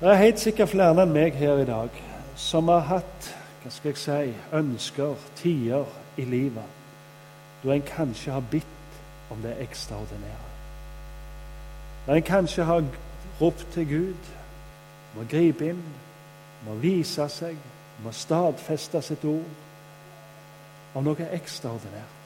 Det 0.00 0.08
er 0.08 0.22
helt 0.22 0.40
sikkert 0.40 0.72
flere 0.72 1.04
enn 1.04 1.12
meg 1.12 1.36
her 1.36 1.60
i 1.60 1.68
dag 1.68 2.02
som 2.40 2.72
har 2.72 2.88
hatt 2.88 3.30
hva 3.60 3.68
skal 3.68 3.92
jeg 3.92 4.00
si, 4.00 4.34
ønsker, 4.56 5.28
tider 5.36 5.84
i 6.16 6.24
livet 6.24 6.78
da 7.60 7.74
en 7.74 7.84
kanskje 7.84 8.32
har 8.32 8.44
bitt 8.48 9.00
om 9.28 9.42
det 9.44 9.58
ekstraordinære. 9.60 10.46
Da 12.06 12.16
en 12.16 12.24
kanskje 12.24 12.64
har 12.64 12.86
ropt 13.40 13.66
til 13.74 13.88
Gud 13.88 14.30
må 15.16 15.26
gripe 15.30 15.70
inn, 15.72 15.82
må 16.66 16.76
vise 16.80 17.26
seg, 17.32 17.56
må 18.04 18.12
stadfeste 18.14 19.02
sitt 19.04 19.24
ord 19.28 20.96
av 20.96 21.04
noe 21.04 21.28
ekstraordinært. 21.36 22.16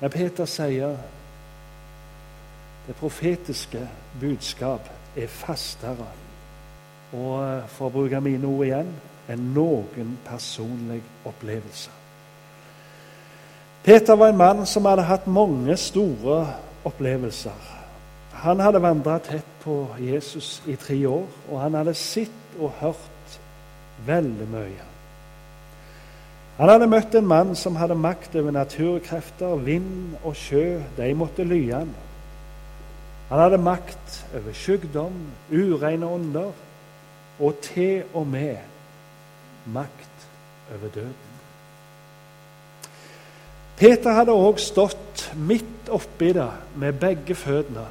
Men 0.00 0.12
Peter 0.12 0.48
sier 0.50 0.96
det 2.86 2.94
profetiske 3.00 3.82
budskap 4.20 4.88
er 5.16 5.30
fastere 5.32 6.08
og, 7.16 7.68
for 7.72 7.88
å 7.88 7.94
bruke 7.94 8.20
mine 8.20 8.46
ord 8.46 8.66
igjen, 8.66 8.90
enn 9.30 9.46
noen 9.54 10.16
personlig 10.26 11.00
opplevelse. 11.26 11.90
Peter 13.86 14.18
var 14.18 14.32
en 14.32 14.38
mann 14.38 14.66
som 14.66 14.86
hadde 14.86 15.06
hatt 15.06 15.26
mange 15.30 15.76
store 15.78 16.40
opplevelser. 16.86 17.66
Han 18.46 18.60
hadde 18.62 18.78
vandra 18.78 19.16
tett 19.18 19.46
på 19.64 19.88
Jesus 19.98 20.60
i 20.70 20.76
tre 20.78 21.00
år, 21.10 21.24
og 21.50 21.56
han 21.64 21.74
hadde 21.74 21.96
sett 21.98 22.60
og 22.62 22.76
hørt 22.78 23.38
veldig 24.06 24.46
mye. 24.52 24.84
Han 26.60 26.70
hadde 26.70 26.86
møtt 26.88 27.16
en 27.18 27.26
mann 27.26 27.50
som 27.58 27.74
hadde 27.76 27.96
makt 27.98 28.36
over 28.38 28.54
naturkrefter, 28.54 29.58
vind 29.66 30.14
og 30.22 30.38
sjø. 30.38 30.78
De 30.94 31.10
måtte 31.18 31.44
lye 31.44 31.74
han. 31.74 31.90
Han 33.32 33.42
hadde 33.42 33.58
makt 33.66 34.22
over 34.30 34.54
sykdom, 34.54 35.18
ureine 35.50 36.06
ånder 36.06 36.54
og 37.42 37.60
til 37.66 38.06
og 38.14 38.30
med 38.30 38.62
makt 39.74 40.30
over 40.70 40.94
døden. 40.94 41.22
Peter 43.76 44.14
hadde 44.22 44.32
òg 44.32 44.62
stått 44.62 45.30
midt 45.34 45.90
oppi 45.90 46.30
det 46.32 46.52
med 46.78 47.02
begge 47.02 47.34
føttene 47.34 47.90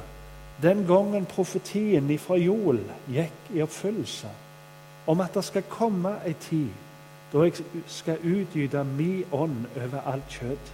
den 0.62 0.86
gangen 0.86 1.26
profetien 1.26 2.10
ifra 2.10 2.36
Joel 2.40 2.80
gikk 3.12 3.50
i 3.54 3.62
oppfyllelse, 3.62 4.30
om 5.06 5.20
at 5.20 5.34
det 5.36 5.44
skal 5.44 5.66
komme 5.70 6.16
ei 6.26 6.34
tid 6.48 6.72
da 7.32 7.42
jeg 7.42 7.64
skal 7.90 8.22
utgyte 8.22 8.84
min 8.86 9.24
ånd 9.34 9.66
over 9.76 10.06
alt 10.06 10.30
kjøtt. 10.30 10.68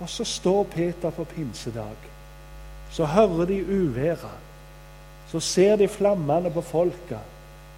Og 0.00 0.10
så 0.12 0.24
står 0.24 0.68
Peter 0.70 1.10
på 1.10 1.24
pinsedag. 1.24 1.96
Så 2.92 3.04
hører 3.04 3.48
de 3.48 3.64
uværet. 3.64 4.44
Så 5.28 5.40
ser 5.40 5.76
de 5.76 5.88
flammene 5.88 6.50
på 6.50 6.60
folket, 6.60 7.24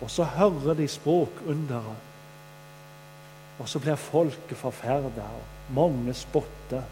og 0.00 0.10
så 0.10 0.24
hører 0.24 0.74
de 0.74 0.88
språkunderet. 0.88 1.96
Og 3.58 3.68
så 3.68 3.78
blir 3.78 3.94
folket 3.94 4.56
forferda, 4.58 5.24
og 5.24 5.74
mange 5.74 6.14
spotter 6.14 6.82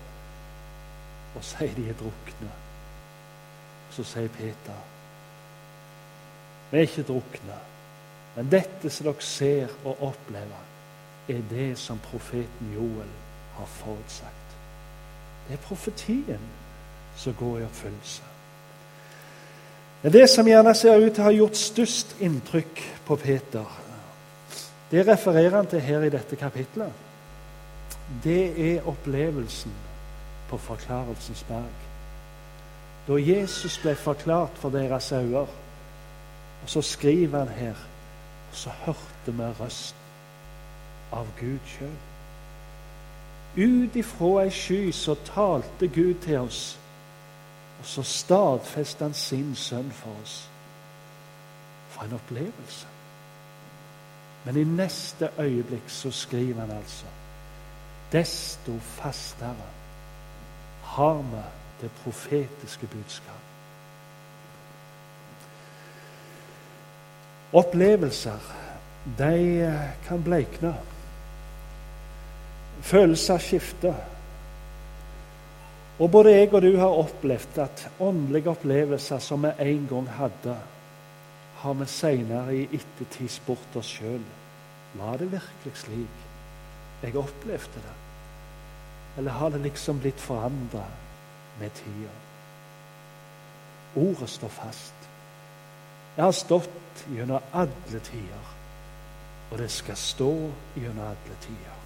og 1.37 1.45
sier 1.45 1.75
de 1.77 1.89
er 1.91 1.99
drukne. 1.99 2.51
Så 3.90 4.05
sier 4.05 4.29
Peter 4.29 4.85
Vi 6.70 6.77
er 6.77 6.81
ikke 6.81 7.03
drukne. 7.03 7.59
Men 8.37 8.51
dette 8.53 8.90
som 8.92 9.09
dere 9.09 9.24
ser 9.24 9.70
og 9.85 10.03
opplever, 10.11 10.66
er 11.29 11.40
det 11.51 11.79
som 11.79 11.98
profeten 11.98 12.74
Joel 12.74 13.09
har 13.57 13.66
forutsagt. 13.66 14.53
Det 15.48 15.57
er 15.57 15.64
profetien 15.64 16.44
som 17.16 17.35
går 17.35 17.59
i 17.59 17.64
oppfyllelse. 17.64 18.22
Men 20.03 20.12
det 20.12 20.29
som 20.31 20.46
gjerne 20.46 20.74
ser 20.74 21.01
ut 21.01 21.11
til 21.11 21.24
å 21.24 21.27
ha 21.27 21.35
gjort 21.35 21.59
størst 21.59 22.14
inntrykk 22.22 22.85
på 23.09 23.16
Peter, 23.18 23.66
det 24.90 25.05
refererer 25.09 25.57
han 25.57 25.66
til 25.66 25.83
her 25.83 26.07
i 26.07 26.12
dette 26.12 26.37
kapitlet. 26.37 26.92
Det 28.24 28.44
er 28.70 28.87
opplevelsen 28.88 29.74
på 30.48 30.57
Forklarelsens 30.68 31.42
berg 31.48 31.88
da 33.09 33.16
Jesus 33.16 33.79
ble 33.79 33.94
forklart 33.97 34.59
for 34.61 34.71
deres 34.71 35.12
øyne. 35.12 35.47
Og 36.62 36.66
så 36.66 36.83
skriver 36.83 37.38
han 37.38 37.49
her 37.49 37.75
og 38.51 38.57
så 38.57 38.71
hørte 38.71 39.33
vi 39.33 39.42
røsten. 39.61 40.05
av 41.12 41.27
Gud 41.40 41.59
sjøl. 41.64 41.94
Ut 43.57 43.97
ifra 43.97 44.42
ei 44.42 44.51
sky 44.53 44.90
så 44.92 45.14
talte 45.25 45.88
Gud 45.88 46.14
til 46.23 46.37
oss, 46.38 46.79
og 47.81 47.87
så 47.87 48.05
stadfestet 48.05 49.07
han 49.07 49.14
sin 49.16 49.55
sønn 49.57 49.90
for 49.92 50.12
oss. 50.23 50.42
For 51.88 52.05
en 52.05 52.18
opplevelse! 52.18 52.87
Men 54.44 54.57
i 54.57 54.64
neste 54.64 55.31
øyeblikk 55.38 55.88
så 55.90 56.11
skriver 56.11 56.61
han 56.61 56.71
altså 56.71 57.07
Desto 58.12 58.79
fastere 58.81 59.73
har 60.83 61.23
vi 61.33 61.42
det 61.81 61.91
profetiske 62.03 62.87
budskap. 62.87 63.45
Opplevelser, 67.53 68.38
de 69.19 69.73
kan 70.09 70.23
bleikne. 70.23 70.75
Følelser 72.81 73.38
skifter. 73.38 73.95
Og 75.99 76.11
både 76.11 76.35
jeg 76.35 76.53
og 76.55 76.62
du 76.62 76.77
har 76.79 77.01
opplevd 77.03 77.59
at 77.59 77.88
åndelige 78.01 78.51
opplevelser 78.51 79.19
som 79.19 79.43
vi 79.43 79.73
en 79.73 79.87
gang 79.91 80.11
hadde, 80.19 80.59
har 81.59 81.75
vi 81.75 81.87
seinere 81.91 82.55
i 82.55 82.69
ettertid 82.69 83.33
spurt 83.33 83.81
oss 83.81 83.97
sjøl 83.99 84.23
var 84.99 85.19
det 85.19 85.33
virkelig 85.33 85.75
slik 85.77 86.25
jeg 87.03 87.17
opplevde 87.17 87.83
det. 87.83 87.97
Eller 89.19 89.31
har 89.31 89.51
det 89.51 89.61
liksom 89.62 90.01
blitt 90.03 90.21
forandra 90.21 90.83
med 91.61 91.71
tida? 91.75 92.14
Ordet 93.97 94.31
står 94.31 94.49
fast. 94.49 94.94
Jeg 96.16 96.25
har 96.25 96.33
stått 96.33 97.05
gjennom 97.14 97.42
alle 97.55 98.01
tider, 98.05 98.55
og 99.51 99.59
det 99.59 99.71
skal 99.71 99.97
stå 99.97 100.33
gjennom 100.77 101.05
alle 101.07 101.37
tider. 101.40 101.79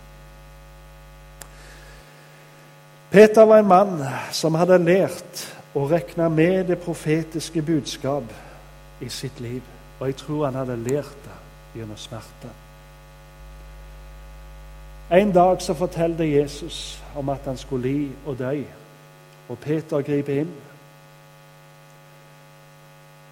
Peter 3.13 3.45
var 3.45 3.59
en 3.59 3.69
mann 3.69 3.99
som 4.33 4.55
hadde 4.57 4.79
lært 4.81 5.43
å 5.77 5.85
regne 5.89 6.31
med 6.33 6.71
det 6.71 6.79
profetiske 6.81 7.63
budskap 7.63 8.25
i 9.05 9.09
sitt 9.13 9.41
liv. 9.41 9.61
Og 10.01 10.07
jeg 10.09 10.17
tror 10.17 10.47
han 10.47 10.57
hadde 10.57 10.79
lært 10.81 11.19
det 11.27 11.37
gjennom 11.77 11.97
smerte. 12.01 12.49
En 15.13 15.33
dag 15.33 15.61
så 15.61 15.75
fortalte 15.77 16.25
Jesus 16.25 17.03
om 17.15 17.29
at 17.29 17.45
han 17.45 17.57
skulle 17.57 17.89
li 17.89 18.09
og 18.27 18.39
dø, 18.39 18.63
og 19.49 19.59
Peter 19.59 20.03
griper 20.03 20.43
inn. 20.43 20.53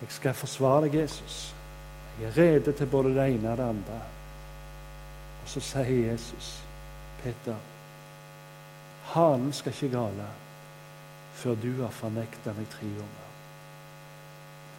Jeg 0.00 0.12
skal 0.16 0.34
forsvare 0.34 0.86
deg, 0.86 0.94
Jesus. 1.02 1.54
Jeg 2.20 2.28
er 2.28 2.38
rede 2.38 2.72
til 2.72 2.86
både 2.86 3.14
det 3.14 3.26
ene 3.34 3.50
og 3.50 3.56
det 3.56 3.68
andre. 3.68 4.00
Og 5.42 5.48
så 5.48 5.60
sier 5.60 6.10
Jesus, 6.10 6.52
Peter, 7.22 7.56
hanen 9.12 9.52
skal 9.52 9.72
ikke 9.72 9.92
gale 9.96 10.28
før 11.40 11.56
du 11.56 11.70
har 11.82 11.92
fornekta 11.94 12.52
meg 12.56 12.68
tre 12.72 12.88
ganger. 12.88 13.28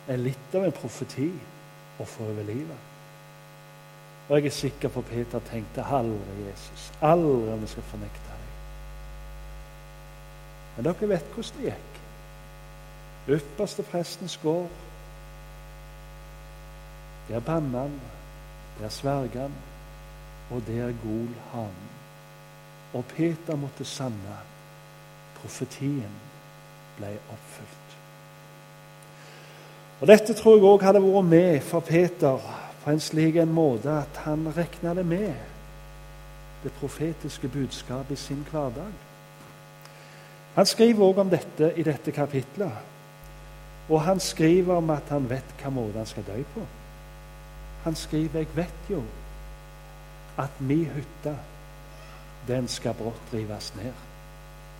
Det 0.06 0.14
er 0.14 0.22
litt 0.22 0.56
av 0.58 0.68
en 0.68 0.76
profeti 0.76 1.30
å 2.02 2.06
få 2.06 2.28
over 2.30 2.46
livet. 2.46 2.90
Og 4.28 4.38
jeg 4.38 4.46
er 4.52 4.56
sikker 4.56 4.94
på 4.94 5.04
Peter 5.10 5.42
tenkte 5.50 5.86
aldri 5.86 6.46
Jesus, 6.46 6.92
aldri 7.02 7.54
om 7.54 7.66
vi 7.66 7.72
skal 7.72 7.90
fornekte 7.90 8.30
deg. 8.30 8.41
Men 10.76 10.88
dere 10.88 11.10
vet 11.10 11.34
hvordan 11.34 11.58
det 11.58 11.72
gikk. 11.72 12.00
Ypperste 13.38 13.84
prestens 13.84 14.38
gård. 14.42 14.70
Der 17.30 17.40
banna 17.40 17.86
han, 17.86 18.00
der 18.80 18.90
sverga 18.90 19.46
han, 19.46 19.54
og 20.52 20.64
der 20.68 20.94
gol 21.04 21.30
han. 21.54 21.76
Og 22.94 23.06
Peter 23.06 23.56
måtte 23.56 23.86
sanne. 23.86 24.40
Profetien 25.42 26.18
ble 26.98 27.14
oppfylt. 27.32 27.96
Og 30.02 30.08
Dette 30.08 30.34
tror 30.34 30.58
jeg 30.58 30.66
òg 30.66 30.84
hadde 30.84 31.02
vært 31.04 31.30
med 31.30 31.62
for 31.62 31.86
Peter 31.86 32.42
på 32.82 32.90
en 32.90 33.00
slik 33.00 33.38
en 33.38 33.54
måte 33.54 33.94
at 33.94 34.24
han 34.26 34.48
regna 34.58 34.96
det 34.98 35.06
med, 35.06 35.34
det 36.64 36.72
profetiske 36.80 37.48
budskapet 37.48 38.18
i 38.18 38.22
sin 38.22 38.42
hverdag. 38.50 39.11
Han 40.56 40.66
skriver 40.66 41.06
òg 41.06 41.22
om 41.24 41.30
dette 41.32 41.72
i 41.80 41.84
dette 41.84 42.12
kapitlet. 42.12 42.72
Og 43.90 44.02
han 44.02 44.20
skriver 44.20 44.76
om 44.76 44.90
at 44.90 45.10
han 45.12 45.30
vet 45.30 45.56
hva 45.62 45.72
måte 45.74 46.00
han 46.00 46.10
skal 46.10 46.28
dø 46.28 46.38
på. 46.54 46.66
Han 47.84 47.96
skriver 47.96 48.40
'Jeg 48.40 48.48
vet 48.56 48.90
jo 48.90 49.04
at 50.38 50.62
mi 50.62 50.84
hytte, 50.84 51.36
den 52.48 52.68
skal 52.68 52.94
brått 52.94 53.34
rives 53.34 53.74
ned', 53.76 53.94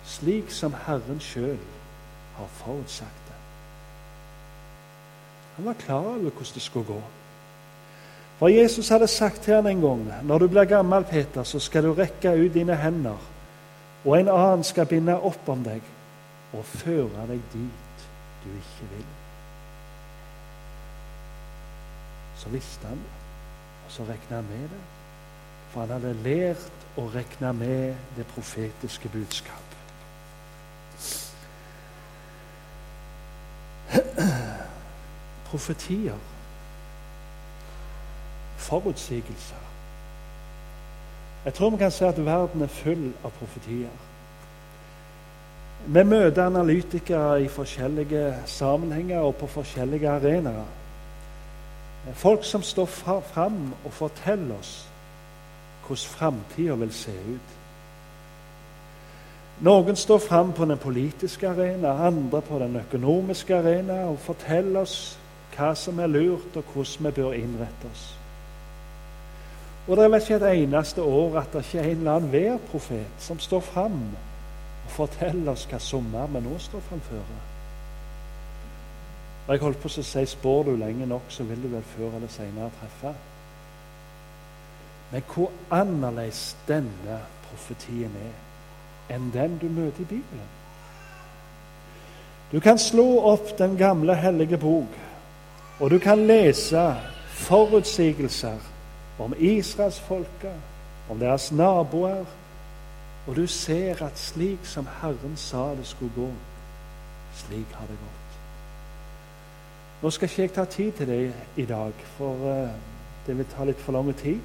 slik 0.04 0.50
som 0.50 0.74
Herren 0.86 1.20
sjøl 1.20 1.58
har 2.36 2.46
forutsagt 2.46 3.26
det. 3.28 3.34
Han 5.56 5.64
var 5.64 5.74
klar 5.74 5.98
over 5.98 6.18
hvordan 6.18 6.54
det 6.54 6.62
skulle 6.62 6.86
gå. 6.86 7.02
For 8.38 8.48
Jesus 8.48 8.88
hadde 8.88 9.06
sagt 9.06 9.42
til 9.42 9.54
han 9.54 9.66
en 9.66 9.80
gang 9.80 10.12
når 10.22 10.38
du 10.38 10.48
blir 10.48 10.64
gammel, 10.64 11.04
Peter, 11.04 11.42
så 11.42 11.58
skal 11.58 11.84
du 11.84 11.92
rekke 11.94 12.44
ut 12.44 12.54
dine 12.54 12.76
hender, 12.76 13.18
og 14.04 14.20
en 14.20 14.28
annen 14.28 14.64
skal 14.64 14.86
binde 14.86 15.14
opp 15.14 15.48
om 15.48 15.62
deg 15.64 15.82
og 16.52 16.64
føre 16.66 17.26
deg 17.30 17.40
dit 17.52 18.06
du 18.42 18.48
ikke 18.50 18.88
vil. 18.96 19.10
Så 22.42 22.50
visste 22.50 22.86
han 22.90 22.98
det, 22.98 23.18
og 23.86 23.92
så 23.94 24.02
regna 24.08 24.40
han 24.40 24.50
med 24.50 24.68
det. 24.72 24.82
For 25.70 25.80
han 25.80 25.94
hadde 25.94 26.14
lært 26.24 26.98
å 26.98 27.06
regne 27.14 27.52
med 27.56 27.94
det 28.16 28.26
profetiske 28.34 29.08
budskap. 29.08 29.68
Profetier 35.52 36.18
forutsigelser. 38.62 39.71
Jeg 41.44 41.54
tror 41.54 41.70
vi 41.70 41.76
kan 41.76 41.90
si 41.90 42.04
at 42.04 42.24
verden 42.26 42.62
er 42.62 42.70
full 42.70 43.12
av 43.24 43.32
profetier. 43.38 43.94
Vi 45.86 46.04
møter 46.06 46.44
analytikere 46.46 47.42
i 47.42 47.48
forskjellige 47.50 48.34
sammenhenger 48.46 49.18
og 49.18 49.34
på 49.40 49.46
forskjellige 49.46 50.10
arenaer. 50.10 50.70
Folk 52.14 52.44
som 52.44 52.62
står 52.62 52.86
fram 52.86 53.72
og 53.84 53.92
forteller 53.92 54.54
oss 54.58 54.88
hvordan 55.86 56.14
framtida 56.14 56.74
vil 56.74 56.92
se 56.94 57.10
ut. 57.10 57.58
Noen 59.62 59.96
står 59.96 60.18
fram 60.18 60.52
på 60.52 60.64
den 60.64 60.78
politiske 60.78 61.48
arena, 61.48 62.06
andre 62.06 62.40
på 62.42 62.58
den 62.58 62.76
økonomiske 62.76 63.56
arena 63.56 64.04
og 64.10 64.18
forteller 64.18 64.80
oss 64.80 65.18
hva 65.56 65.74
som 65.74 65.98
er 65.98 66.06
lurt, 66.06 66.56
og 66.56 66.64
hvordan 66.72 67.06
vi 67.06 67.10
bør 67.20 67.32
innrette 67.36 67.90
oss. 67.92 68.21
Og 69.88 69.96
det 69.96 70.04
er 70.04 70.08
vel 70.08 70.20
ikke 70.20 70.34
et 70.34 70.62
eneste 70.62 71.02
år 71.02 71.38
at 71.40 71.52
det 71.52 71.64
ikke 71.64 71.78
er 71.78 71.90
en 71.90 71.96
eller 71.98 72.12
annen 72.12 72.32
værprofet 72.32 73.06
som 73.18 73.38
står 73.38 73.60
fram 73.60 73.98
og 74.84 74.90
forteller 74.94 75.50
oss 75.52 75.66
hva 75.70 75.80
sommer 75.82 76.30
vi 76.30 76.42
nå 76.44 76.54
står 76.58 76.84
framfor. 76.86 77.24
Og 79.46 79.50
jeg 79.54 79.62
holdt 79.64 79.82
på 79.82 79.90
å 79.90 80.04
si 80.06 80.24
spår 80.30 80.64
du 80.68 80.76
lenge 80.78 81.06
nok, 81.10 81.26
så 81.28 81.42
vil 81.44 81.62
du 81.64 81.68
vel 81.72 81.82
før 81.96 82.14
eller 82.14 82.30
senere 82.30 82.70
treffe. 82.78 83.14
Men 85.10 85.26
hvor 85.34 85.50
annerledes 85.70 86.44
denne 86.68 87.18
profetien 87.48 88.14
er 88.22 89.14
enn 89.14 89.32
den 89.34 89.58
du 89.58 89.66
møter 89.66 90.06
i 90.06 90.10
Bibelen. 90.14 90.50
Du 92.52 92.60
kan 92.60 92.78
slå 92.78 93.18
opp 93.32 93.56
den 93.58 93.74
gamle, 93.76 94.14
hellige 94.14 94.58
bok, 94.60 94.94
og 95.80 95.90
du 95.90 95.98
kan 95.98 96.22
lese 96.28 96.92
forutsigelser 97.42 98.71
om 99.24 99.34
israelsfolket, 99.38 100.56
om 101.10 101.18
deres 101.18 101.52
naboer. 101.52 102.24
Og 103.26 103.36
du 103.36 103.46
ser 103.46 104.02
at 104.02 104.18
slik 104.18 104.66
som 104.66 104.88
Herren 105.00 105.36
sa 105.36 105.70
det 105.78 105.86
skulle 105.86 106.12
gå, 106.16 106.30
slik 107.34 107.76
har 107.78 107.86
det 107.86 107.98
gått. 108.00 108.22
Nå 110.02 110.10
skal 110.10 110.28
ikke 110.28 110.42
jeg 110.42 110.52
ta 110.52 110.64
tid 110.64 110.92
til 110.92 111.06
det 111.06 111.34
i 111.56 111.64
dag, 111.64 111.92
for 112.16 112.34
uh, 112.34 112.68
det 113.26 113.36
vil 113.38 113.46
ta 113.46 113.64
litt 113.64 113.80
for 113.80 113.94
lang 113.94 114.10
tid. 114.18 114.40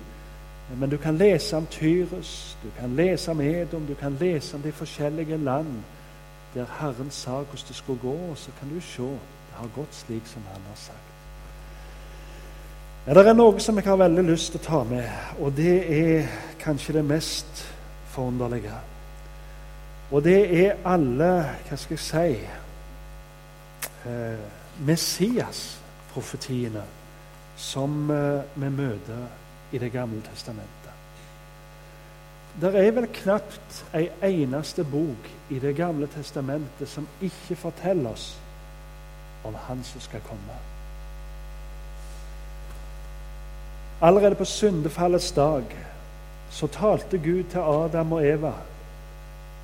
Men 0.75 0.89
du 0.89 0.97
kan 0.97 1.17
lese 1.17 1.57
om 1.57 1.65
Tyrus, 1.65 2.57
du 2.63 2.69
kan 2.79 2.95
lese 2.95 3.31
om 3.31 3.41
Edom, 3.41 3.87
du 3.87 3.95
kan 3.95 4.17
lese 4.19 4.55
om 4.55 4.61
de 4.61 4.71
forskjellige 4.71 5.37
land 5.37 5.83
der 6.53 6.65
Herren 6.79 7.11
sa 7.11 7.31
hvordan 7.31 7.67
det 7.67 7.75
skulle 7.75 7.99
gå, 7.99 8.13
og 8.13 8.37
så 8.37 8.51
kan 8.59 8.69
du 8.69 8.81
se 8.81 9.03
det 9.03 9.55
har 9.57 9.69
gått 9.75 9.95
slik 9.95 10.25
som 10.25 10.41
Han 10.53 10.61
har 10.69 10.75
sagt. 10.75 11.06
Ja, 13.07 13.13
det 13.13 13.21
er 13.31 13.37
noe 13.39 13.55
som 13.63 13.77
jeg 13.79 13.87
har 13.87 14.01
veldig 14.01 14.23
lyst 14.27 14.49
til 14.51 14.59
å 14.59 14.65
ta 14.65 14.79
med, 14.83 15.07
og 15.39 15.53
det 15.55 15.75
er 15.95 16.25
kanskje 16.59 16.97
det 16.97 17.05
mest 17.07 17.61
forunderlige. 18.11 18.75
Og 20.11 20.25
det 20.25 20.41
er 20.65 20.83
alle, 20.83 21.29
hva 21.69 21.77
skal 21.79 21.95
jeg 21.95 22.03
si 22.03 22.35
eh, 24.11 24.43
Messias-profetiene 24.91 26.83
som 27.55 28.11
eh, 28.11 28.43
vi 28.59 28.75
møter 28.75 29.23
i 29.71 29.79
Det 29.79 29.91
gamle 29.91 30.21
testamentet. 30.27 30.91
det 32.59 32.75
er 32.75 32.91
vel 32.91 33.07
knapt 33.23 33.85
ei 33.95 34.09
eneste 34.21 34.83
bok 34.83 35.31
i 35.49 35.59
Det 35.59 35.75
gamle 35.75 36.07
testamentet 36.07 36.89
som 36.89 37.07
ikke 37.21 37.55
forteller 37.55 38.09
oss 38.11 38.35
om 39.45 39.55
Han 39.67 39.83
som 39.83 40.01
skal 40.01 40.19
komme. 40.27 40.76
Allerede 44.01 44.35
på 44.35 44.45
syndefallets 44.45 45.31
dag 45.31 45.63
så 46.49 46.67
talte 46.67 47.17
Gud 47.17 47.43
til 47.43 47.59
Adam 47.59 48.11
og 48.11 48.27
Eva, 48.27 48.51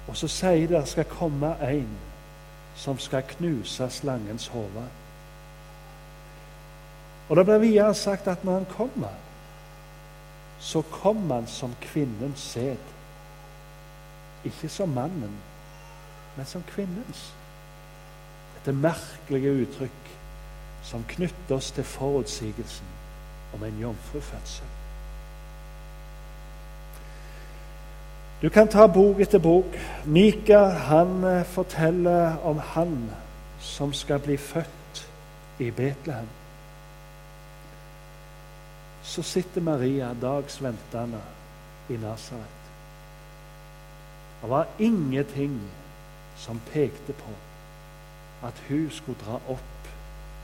og 0.08 0.17
så 0.17 0.28
sier 0.28 0.67
det 0.67 0.88
skal 0.89 1.06
komme 1.06 1.52
en 1.62 1.91
som 2.76 2.98
skal 3.00 3.22
knuse 3.36 3.89
slangens 3.89 4.48
hode. 4.48 4.86
Og 7.30 7.38
det 7.38 7.46
blir 7.46 7.62
videre 7.62 7.93
sagt 7.96 8.28
at 8.28 8.43
når 8.43 8.54
han 8.54 8.65
kommer, 8.72 9.13
så 10.60 10.82
kommer 10.82 11.36
han 11.36 11.48
som 11.48 11.76
kvinnens 11.82 12.39
sæd. 12.39 12.89
Ikke 14.46 14.69
som 14.69 14.89
mannen, 14.89 15.38
men 16.38 16.46
som 16.46 16.63
kvinnens. 16.67 17.34
Dette 18.56 18.74
merkelige 18.74 19.54
uttrykk 19.62 20.12
som 20.84 21.06
knytter 21.08 21.56
oss 21.56 21.72
til 21.72 21.84
forutsigelsen 21.84 22.92
om 23.53 23.63
en 23.63 23.79
jomfrufødsel. 23.79 24.65
Du 28.41 28.49
kan 28.49 28.67
ta 28.67 28.87
bok 28.87 29.19
etter 29.23 29.39
bok. 29.39 29.75
Mika 30.05 30.65
han 30.67 31.23
eh, 31.23 31.45
forteller 31.45 32.37
om 32.43 32.57
han 32.59 33.11
som 33.59 33.93
skal 33.93 34.19
bli 34.19 34.37
født 34.37 35.07
i 35.59 35.71
Betlehem. 35.71 36.27
Så 39.03 39.23
sitter 39.23 39.61
Maria 39.61 40.11
dagsventende 40.21 41.21
i 41.89 41.93
Nasaret. 41.93 42.59
Det 44.41 44.49
var 44.49 44.67
ingenting 44.79 45.61
som 46.35 46.61
pekte 46.73 47.13
på 47.13 47.31
at 48.47 48.63
hun 48.67 48.89
skulle 48.91 49.19
dra 49.25 49.39
opp 49.47 49.89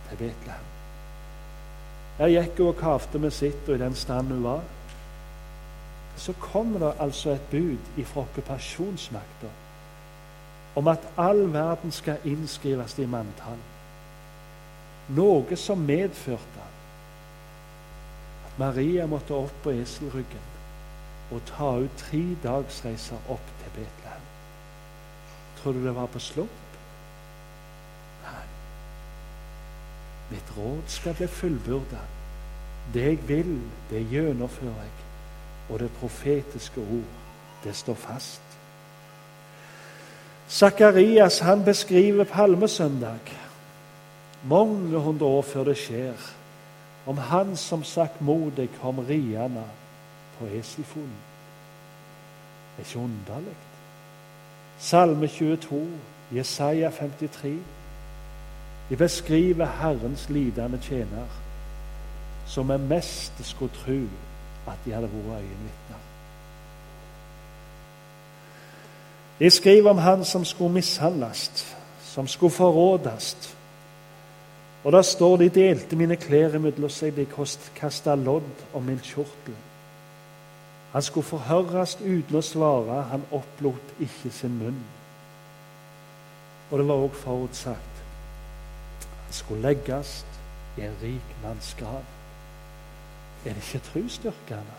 til 0.09 0.17
Betlehem. 0.17 0.78
Der 2.19 2.27
gikk 2.27 2.57
hun 2.57 2.67
og 2.67 2.77
kavte 2.77 3.19
med 3.19 3.31
sitt, 3.31 3.63
og 3.67 3.75
i 3.75 3.79
den 3.79 3.95
stand 3.95 4.27
hun 4.27 4.43
var. 4.43 4.61
Så 6.19 6.33
kommer 6.39 6.79
det 6.79 6.93
altså 6.99 7.31
et 7.31 7.49
bud 7.51 8.03
fra 8.05 8.21
okkupasjonsmakta 8.21 9.51
om 10.75 10.87
at 10.87 11.07
all 11.17 11.53
verden 11.53 11.91
skal 11.91 12.17
innskrives 12.23 12.97
i 12.99 13.05
manntall. 13.05 13.57
Noe 15.15 15.57
som 15.57 15.81
medførte 15.81 16.67
at 18.47 18.59
Maria 18.59 19.07
måtte 19.09 19.33
opp 19.33 19.55
på 19.63 19.73
eselryggen 19.79 20.47
og 21.31 21.41
ta 21.49 21.71
ut 21.83 21.97
tre 21.97 22.21
dagsreiser 22.43 23.29
opp 23.29 23.53
til 23.61 23.75
Betlehem. 23.79 24.27
Tror 25.57 25.73
du 25.73 25.83
det 25.85 25.95
var 25.95 26.05
på 26.05 26.19
slump? 26.19 26.68
Mitt 30.29 30.57
råd 30.57 30.81
skal 30.87 31.15
bli 31.17 31.27
fullbyrda. 31.27 32.01
Det 32.93 33.03
jeg 33.05 33.19
vil, 33.27 33.59
det 33.89 34.07
gjennomfører 34.11 34.83
jeg. 34.83 34.93
Og 35.69 35.79
det 35.79 35.91
profetiske 35.99 36.81
ord, 36.81 37.09
det 37.63 37.75
står 37.75 37.93
fast. 37.93 38.41
Sakarias 40.47 41.39
han 41.39 41.63
beskriver 41.65 42.23
palmesøndag, 42.23 43.19
mange 44.43 44.97
hundre 44.97 45.25
år 45.25 45.41
før 45.41 45.63
det 45.63 45.77
skjer, 45.77 46.13
om 47.05 47.17
han 47.17 47.55
som 47.57 47.83
sagt 47.83 48.21
modig 48.21 48.69
kom 48.81 48.99
riende 48.99 49.63
på 50.39 50.45
Esifon. 50.45 51.11
Det 52.77 52.85
er 52.85 52.89
ikke 52.89 52.99
underlig. 52.99 53.55
Salme 54.79 55.27
22, 55.27 55.87
Jesaja 56.31 56.89
53. 56.89 57.59
De 58.89 58.95
beskriver 58.97 59.65
Herrens 59.65 60.29
lidende 60.29 60.79
tjener, 60.81 61.27
som 62.45 62.69
vi 62.69 62.77
mest 62.77 63.33
skulle 63.45 63.73
tro 63.73 64.01
at 64.67 64.77
de 64.85 64.93
hadde 64.93 65.09
vært 65.13 65.41
øyenvitner. 65.41 66.01
De 69.39 69.49
skriver 69.49 69.89
om 69.89 69.97
han 69.97 70.25
som 70.25 70.45
skulle 70.45 70.73
mishandles, 70.73 71.75
som 72.01 72.27
skulle 72.27 72.51
forrådes. 72.51 73.55
Og 74.83 74.91
der 74.91 75.01
står 75.01 75.37
de 75.37 75.49
delte 75.49 75.95
mine 75.95 76.15
klær 76.15 76.55
imellom 76.55 76.89
seg, 76.89 77.15
de 77.15 77.27
kasta 77.75 78.15
lodd 78.15 78.65
om 78.73 78.83
min 78.83 78.99
kjortel. 78.99 79.55
Han 80.91 81.01
skulle 81.01 81.25
forhøres 81.25 81.97
uten 82.01 82.39
å 82.39 82.41
svare, 82.41 83.03
han 83.11 83.23
opplot 83.31 83.93
ikke 84.01 84.31
sin 84.33 84.57
munn. 84.57 84.81
Og 86.71 86.79
det 86.79 86.87
var 86.87 87.05
òg 87.05 87.15
forutsagt 87.15 87.98
skulle 89.31 89.61
legges 89.61 90.25
i 90.77 90.81
en 90.81 90.95
rik 91.03 91.35
manns 91.43 91.75
grav. 91.79 92.03
Er 93.45 93.53
det 93.53 93.73
ikke 93.73 93.85
trosstyrkende? 93.85 94.77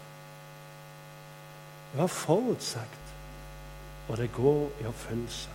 Det 1.93 2.01
var 2.01 2.07
forutsagt, 2.07 3.15
og 4.09 4.17
det 4.17 4.33
går 4.33 4.69
i 4.81 4.87
oppfyllelse. 4.87 5.51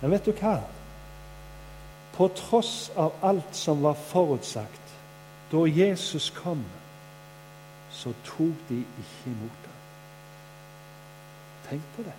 Men 0.00 0.10
vet 0.10 0.26
du 0.26 0.32
hva? 0.32 0.56
På 2.12 2.28
tross 2.36 2.90
av 2.96 3.14
alt 3.22 3.56
som 3.56 3.82
var 3.82 3.94
forutsagt 3.94 4.80
da 5.52 5.62
Jesus 5.68 6.30
kom, 6.34 6.64
så 7.92 8.12
tok 8.24 8.68
de 8.68 8.80
ikke 8.80 9.30
imot 9.30 9.66
ham. 9.68 9.80
Tenk 11.68 11.82
på 11.96 12.02
det. 12.02 12.18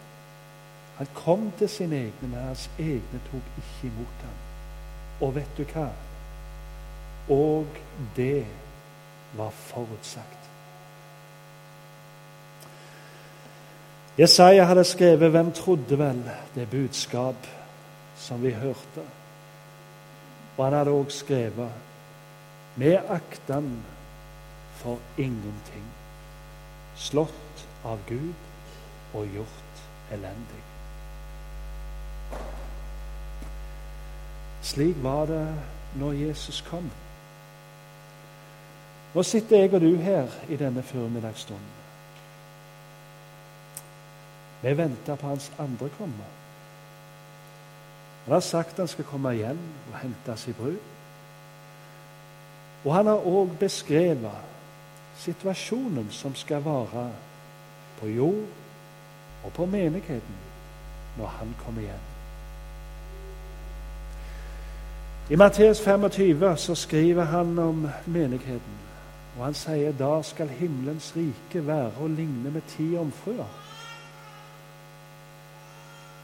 Han 0.98 1.08
kom 1.18 1.52
til 1.58 1.70
sine 1.70 1.96
egne, 1.96 2.30
men 2.30 2.40
hans 2.40 2.70
egne 2.80 3.22
tok 3.32 3.58
ikke 3.58 3.90
imot 3.90 4.22
ham. 4.22 4.43
Og 5.22 5.36
vet 5.36 5.58
du 5.58 5.64
hva? 5.74 5.90
Og 7.30 7.68
det 8.16 8.46
var 9.38 9.50
forutsagt. 9.50 10.44
Jesaja 14.18 14.64
hadde 14.64 14.84
skrevet 14.84 15.32
'Hvem 15.32 15.52
trodde 15.52 16.00
vel 16.00 16.32
det 16.56 16.70
budskap 16.70 17.48
som 18.16 18.44
vi 18.44 18.52
hørte?' 18.52 19.08
Og 20.58 20.66
han 20.66 20.74
hadde 20.74 20.92
også 20.92 21.18
skrevet 21.18 21.72
'Vi 22.76 22.96
aktan 22.96 23.84
for 24.76 24.98
ingenting', 25.18 25.94
slått 26.96 27.68
av 27.86 28.00
Gud 28.08 28.34
og 29.14 29.28
gjort 29.28 29.84
elendig. 30.12 30.73
Slik 34.74 35.04
var 35.04 35.26
det 35.26 35.48
når 35.96 36.12
Jesus 36.12 36.62
kom. 36.66 36.92
Nå 39.14 39.24
sitter 39.24 39.60
jeg 39.60 39.74
og 39.74 39.82
du 39.82 39.96
her 40.02 40.32
i 40.50 40.58
denne 40.58 40.82
formiddagsstunden. 40.84 41.74
Vi 44.64 44.78
venter 44.78 45.16
på 45.16 45.28
hans 45.28 45.52
andre 45.60 45.90
komme. 45.98 46.26
Han 48.26 48.34
har 48.34 48.40
sagt 48.40 48.78
han 48.78 48.88
skal 48.88 49.06
komme 49.06 49.36
igjen 49.36 49.60
og 49.92 50.00
hente 50.00 50.38
sin 50.38 50.54
brud. 50.58 50.80
Og 52.86 52.96
han 52.96 53.12
har 53.12 53.28
òg 53.30 53.54
beskrevet 53.60 54.42
situasjonen 55.22 56.10
som 56.12 56.36
skal 56.36 56.66
være 56.66 57.06
på 58.00 58.08
jord 58.08 58.50
og 59.44 59.54
på 59.54 59.66
menigheten 59.66 60.42
når 61.18 61.28
han 61.38 61.56
kommer 61.66 61.82
igjen. 61.82 62.13
I 65.30 65.36
Matteus 65.36 65.80
25 65.80 66.58
så 66.58 66.76
skriver 66.76 67.24
han 67.24 67.60
om 67.60 67.88
menigheten. 68.06 68.80
Og 69.38 69.46
Han 69.46 69.54
sier 69.54 69.96
da 69.96 70.22
skal 70.22 70.50
himmelens 70.52 71.14
rike 71.16 71.64
være 71.64 72.04
å 72.04 72.08
ligne 72.12 72.52
med 72.52 72.66
ti 72.68 72.90
omfruer. 73.00 73.48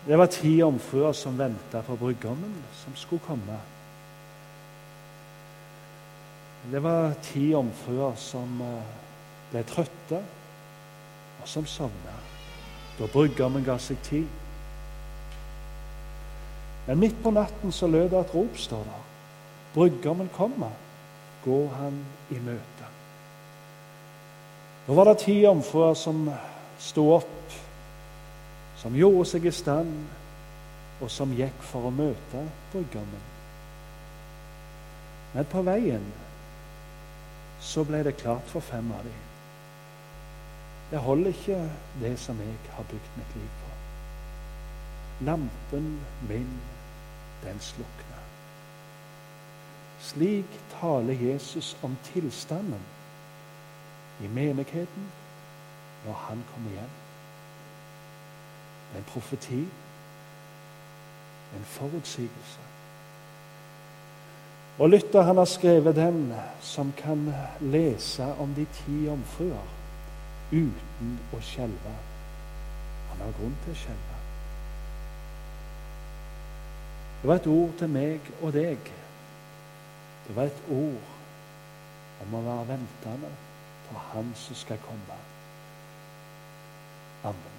Det 0.08 0.18
var 0.18 0.28
ti 0.32 0.62
omfruer 0.64 1.14
som 1.14 1.40
venta 1.40 1.82
på 1.82 1.96
brudgommen 1.96 2.54
som 2.84 2.96
skulle 2.96 3.24
komme. 3.24 3.60
Det 6.72 6.84
var 6.84 7.14
ti 7.24 7.54
omfruer 7.56 8.16
som 8.20 8.62
eh, 8.62 8.94
ble 9.52 9.64
trøtte, 9.64 10.20
og 11.40 11.48
som 11.48 11.66
sovna 11.66 12.18
da 13.00 13.08
brudgommen 13.08 13.64
ga 13.64 13.78
seg 13.80 14.02
tid. 14.04 14.28
Men 16.90 16.98
midt 17.04 17.20
på 17.22 17.30
natten 17.30 17.72
så 17.72 17.88
lød 17.88 18.08
det 18.10 18.18
et 18.18 18.32
rop, 18.34 18.56
står 18.58 18.84
der. 18.84 19.02
Brudgommen 19.74 20.30
kommer. 20.34 20.72
går 21.44 21.68
han 21.70 22.06
i 22.30 22.40
møte. 22.44 22.88
Nå 24.88 24.96
var 24.98 25.08
det 25.08 25.22
ti 25.22 25.38
jomfruer 25.40 25.94
som 25.96 26.26
sto 26.82 27.06
opp, 27.14 27.54
som 28.82 28.96
gjorde 28.98 29.28
seg 29.30 29.46
i 29.46 29.54
stand, 29.54 29.94
og 31.00 31.12
som 31.14 31.32
gikk 31.32 31.62
for 31.70 31.88
å 31.88 31.94
møte 31.94 32.42
brudgommen. 32.74 33.28
Men 35.36 35.48
på 35.48 35.62
veien 35.64 36.10
så 37.62 37.86
ble 37.88 38.02
det 38.04 38.18
klart 38.20 38.50
for 38.52 38.66
fem 38.66 38.90
av 38.98 39.06
dem. 39.06 39.22
Det 40.90 41.06
holder 41.06 41.38
ikke, 41.38 41.62
det 42.02 42.16
som 42.20 42.42
jeg 42.42 42.58
har 42.74 42.90
bygd 42.90 43.16
mitt 43.20 43.38
liv 43.38 43.50
på. 43.62 43.72
Lampen 45.30 45.90
min, 46.28 46.52
den 47.44 47.60
slukner. 47.60 48.24
Slik 50.00 50.60
taler 50.80 51.14
Jesus 51.14 51.78
om 51.84 51.98
tilstanden 52.04 52.82
i 54.24 54.28
menigheten 54.28 55.12
når 56.06 56.14
han 56.14 56.44
kommer 56.54 56.72
hjem. 56.72 56.96
En 58.98 59.04
profeti, 59.04 59.68
en 61.56 61.66
forutsigelse. 61.66 62.60
Og 64.80 64.90
Lytter 64.90 65.22
han 65.22 65.38
har 65.38 65.46
skrevet 65.46 65.96
den 65.96 66.34
som 66.62 66.94
kan 66.98 67.34
lese 67.60 68.24
om 68.40 68.54
de 68.56 68.66
ti 68.74 69.06
jomfruer 69.06 69.68
uten 70.52 71.18
å 71.36 71.42
skjelve. 71.44 71.96
Han 73.10 73.26
har 73.26 73.36
grunn 73.42 73.58
til 73.66 73.76
å 73.76 73.82
skjelve. 73.84 74.19
Det 77.22 77.28
var 77.28 77.36
et 77.36 77.48
ord 77.48 77.72
til 77.80 77.90
meg 77.92 78.32
og 78.42 78.54
deg. 78.56 78.92
Det 80.28 80.36
var 80.36 80.48
et 80.48 80.62
ord 80.72 81.16
om 82.24 82.36
å 82.40 82.44
være 82.46 82.68
ventende 82.74 83.32
på 83.90 84.04
Han 84.12 84.32
som 84.40 84.56
skal 84.56 84.80
komme. 84.86 85.18
Amen. 87.28 87.59